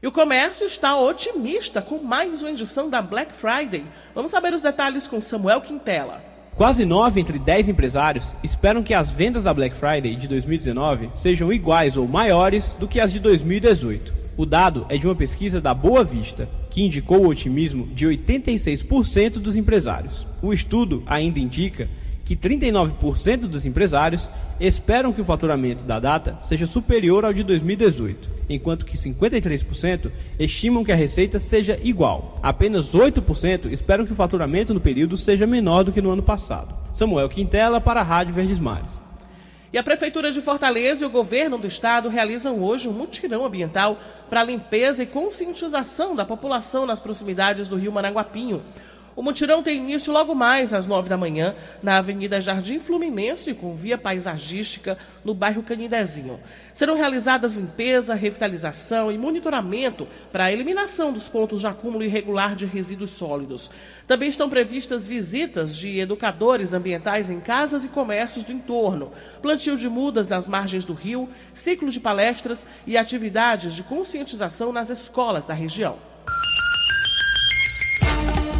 E 0.00 0.06
o 0.06 0.12
comércio 0.12 0.64
está 0.64 0.96
otimista 0.96 1.82
com 1.82 1.98
mais 1.98 2.40
uma 2.40 2.52
edição 2.52 2.88
da 2.88 3.02
Black 3.02 3.32
Friday. 3.32 3.84
Vamos 4.14 4.30
saber 4.30 4.54
os 4.54 4.62
detalhes 4.62 5.08
com 5.08 5.20
Samuel 5.20 5.60
Quintela. 5.60 6.22
Quase 6.54 6.84
9 6.84 7.20
entre 7.20 7.36
10 7.36 7.68
empresários 7.68 8.32
esperam 8.44 8.80
que 8.80 8.94
as 8.94 9.10
vendas 9.10 9.42
da 9.42 9.52
Black 9.52 9.76
Friday 9.76 10.14
de 10.14 10.28
2019 10.28 11.10
sejam 11.16 11.52
iguais 11.52 11.96
ou 11.96 12.06
maiores 12.06 12.74
do 12.74 12.86
que 12.86 13.00
as 13.00 13.12
de 13.12 13.18
2018. 13.18 14.14
O 14.36 14.46
dado 14.46 14.86
é 14.88 14.96
de 14.96 15.04
uma 15.04 15.16
pesquisa 15.16 15.60
da 15.60 15.74
Boa 15.74 16.04
Vista, 16.04 16.48
que 16.70 16.84
indicou 16.84 17.24
o 17.24 17.28
otimismo 17.28 17.88
de 17.88 18.06
86% 18.06 19.40
dos 19.40 19.56
empresários. 19.56 20.24
O 20.40 20.52
estudo 20.52 21.02
ainda 21.08 21.40
indica 21.40 21.88
que 22.24 22.36
39% 22.36 23.48
dos 23.48 23.64
empresários 23.64 24.30
esperam 24.60 25.12
que 25.12 25.20
o 25.20 25.24
faturamento 25.24 25.84
da 25.84 26.00
data 26.00 26.38
seja 26.42 26.66
superior 26.66 27.24
ao 27.24 27.32
de 27.32 27.42
2018, 27.42 28.30
enquanto 28.48 28.84
que 28.84 28.96
53% 28.96 30.10
estimam 30.38 30.84
que 30.84 30.92
a 30.92 30.96
receita 30.96 31.38
seja 31.38 31.78
igual. 31.82 32.38
Apenas 32.42 32.94
8% 32.94 33.70
esperam 33.70 34.04
que 34.04 34.12
o 34.12 34.16
faturamento 34.16 34.74
no 34.74 34.80
período 34.80 35.16
seja 35.16 35.46
menor 35.46 35.84
do 35.84 35.92
que 35.92 36.02
no 36.02 36.10
ano 36.10 36.22
passado. 36.22 36.74
Samuel 36.92 37.28
Quintela 37.28 37.80
para 37.80 38.00
a 38.00 38.04
Rádio 38.04 38.34
Verdes 38.34 38.58
Mares. 38.58 39.00
E 39.70 39.76
a 39.76 39.82
Prefeitura 39.82 40.32
de 40.32 40.40
Fortaleza 40.40 41.04
e 41.04 41.06
o 41.06 41.10
governo 41.10 41.58
do 41.58 41.66
estado 41.66 42.08
realizam 42.08 42.62
hoje 42.62 42.88
um 42.88 42.92
mutirão 42.92 43.44
ambiental 43.44 43.98
para 44.28 44.42
limpeza 44.42 45.02
e 45.02 45.06
conscientização 45.06 46.16
da 46.16 46.24
população 46.24 46.86
nas 46.86 47.02
proximidades 47.02 47.68
do 47.68 47.76
rio 47.76 47.92
Managuapinho. 47.92 48.62
O 49.18 49.22
mutirão 49.22 49.64
tem 49.64 49.78
início 49.78 50.12
logo 50.12 50.32
mais 50.32 50.72
às 50.72 50.86
nove 50.86 51.08
da 51.08 51.16
manhã, 51.16 51.52
na 51.82 51.96
Avenida 51.96 52.40
Jardim 52.40 52.78
Fluminense, 52.78 53.52
com 53.52 53.74
via 53.74 53.98
paisagística 53.98 54.96
no 55.24 55.34
bairro 55.34 55.60
Canidezinho. 55.60 56.38
Serão 56.72 56.94
realizadas 56.94 57.54
limpeza, 57.54 58.14
revitalização 58.14 59.10
e 59.10 59.18
monitoramento 59.18 60.06
para 60.30 60.44
a 60.44 60.52
eliminação 60.52 61.12
dos 61.12 61.28
pontos 61.28 61.62
de 61.62 61.66
acúmulo 61.66 62.04
irregular 62.04 62.54
de 62.54 62.64
resíduos 62.64 63.10
sólidos. 63.10 63.72
Também 64.06 64.28
estão 64.28 64.48
previstas 64.48 65.04
visitas 65.08 65.76
de 65.76 65.98
educadores 65.98 66.72
ambientais 66.72 67.28
em 67.28 67.40
casas 67.40 67.84
e 67.84 67.88
comércios 67.88 68.44
do 68.44 68.52
entorno, 68.52 69.10
plantio 69.42 69.76
de 69.76 69.88
mudas 69.88 70.28
nas 70.28 70.46
margens 70.46 70.84
do 70.84 70.92
rio, 70.92 71.28
ciclo 71.52 71.90
de 71.90 71.98
palestras 71.98 72.64
e 72.86 72.96
atividades 72.96 73.74
de 73.74 73.82
conscientização 73.82 74.72
nas 74.72 74.90
escolas 74.90 75.44
da 75.44 75.54
região. 75.54 75.98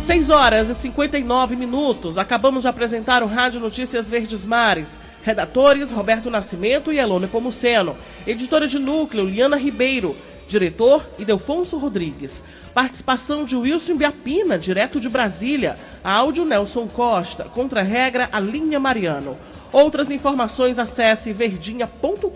6 0.09 0.31
horas 0.31 0.71
e 0.71 0.75
59 0.75 1.55
minutos. 1.55 2.17
Acabamos 2.17 2.63
de 2.63 2.69
apresentar 2.69 3.23
o 3.23 3.27
Rádio 3.27 3.61
Notícias 3.61 4.09
Verdes 4.09 4.43
Mares. 4.43 4.99
Redatores 5.23 5.91
Roberto 5.91 6.31
Nascimento 6.31 6.91
e 6.91 6.99
Elone 6.99 7.27
Pomuceno. 7.27 7.95
Editora 8.27 8.67
de 8.67 8.79
núcleo 8.79 9.27
Liana 9.27 9.59
Ribeiro. 9.59 10.17
Diretor 10.49 11.07
Idelfonso 11.19 11.77
Rodrigues. 11.77 12.43
Participação 12.73 13.45
de 13.45 13.55
Wilson 13.55 13.97
Biapina, 13.97 14.59
direto 14.59 14.99
de 14.99 15.11
Brasília. 15.11 15.79
Áudio 16.03 16.47
Nelson 16.47 16.87
Costa. 16.87 17.45
Contra-regra 17.45 18.31
Alinha 18.33 18.81
Mariano. 18.81 19.37
Outras 19.71 20.11
informações 20.11 20.79
acesse 20.79 21.35
verdinha.com.br. 21.35 22.33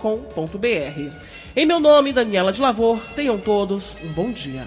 Em 1.57 1.65
meu 1.65 1.81
nome, 1.81 2.13
Daniela 2.13 2.53
de 2.53 2.61
Lavor, 2.61 3.01
tenham 3.17 3.39
todos 3.39 3.97
um 4.05 4.09
bom 4.09 4.31
dia. 4.31 4.67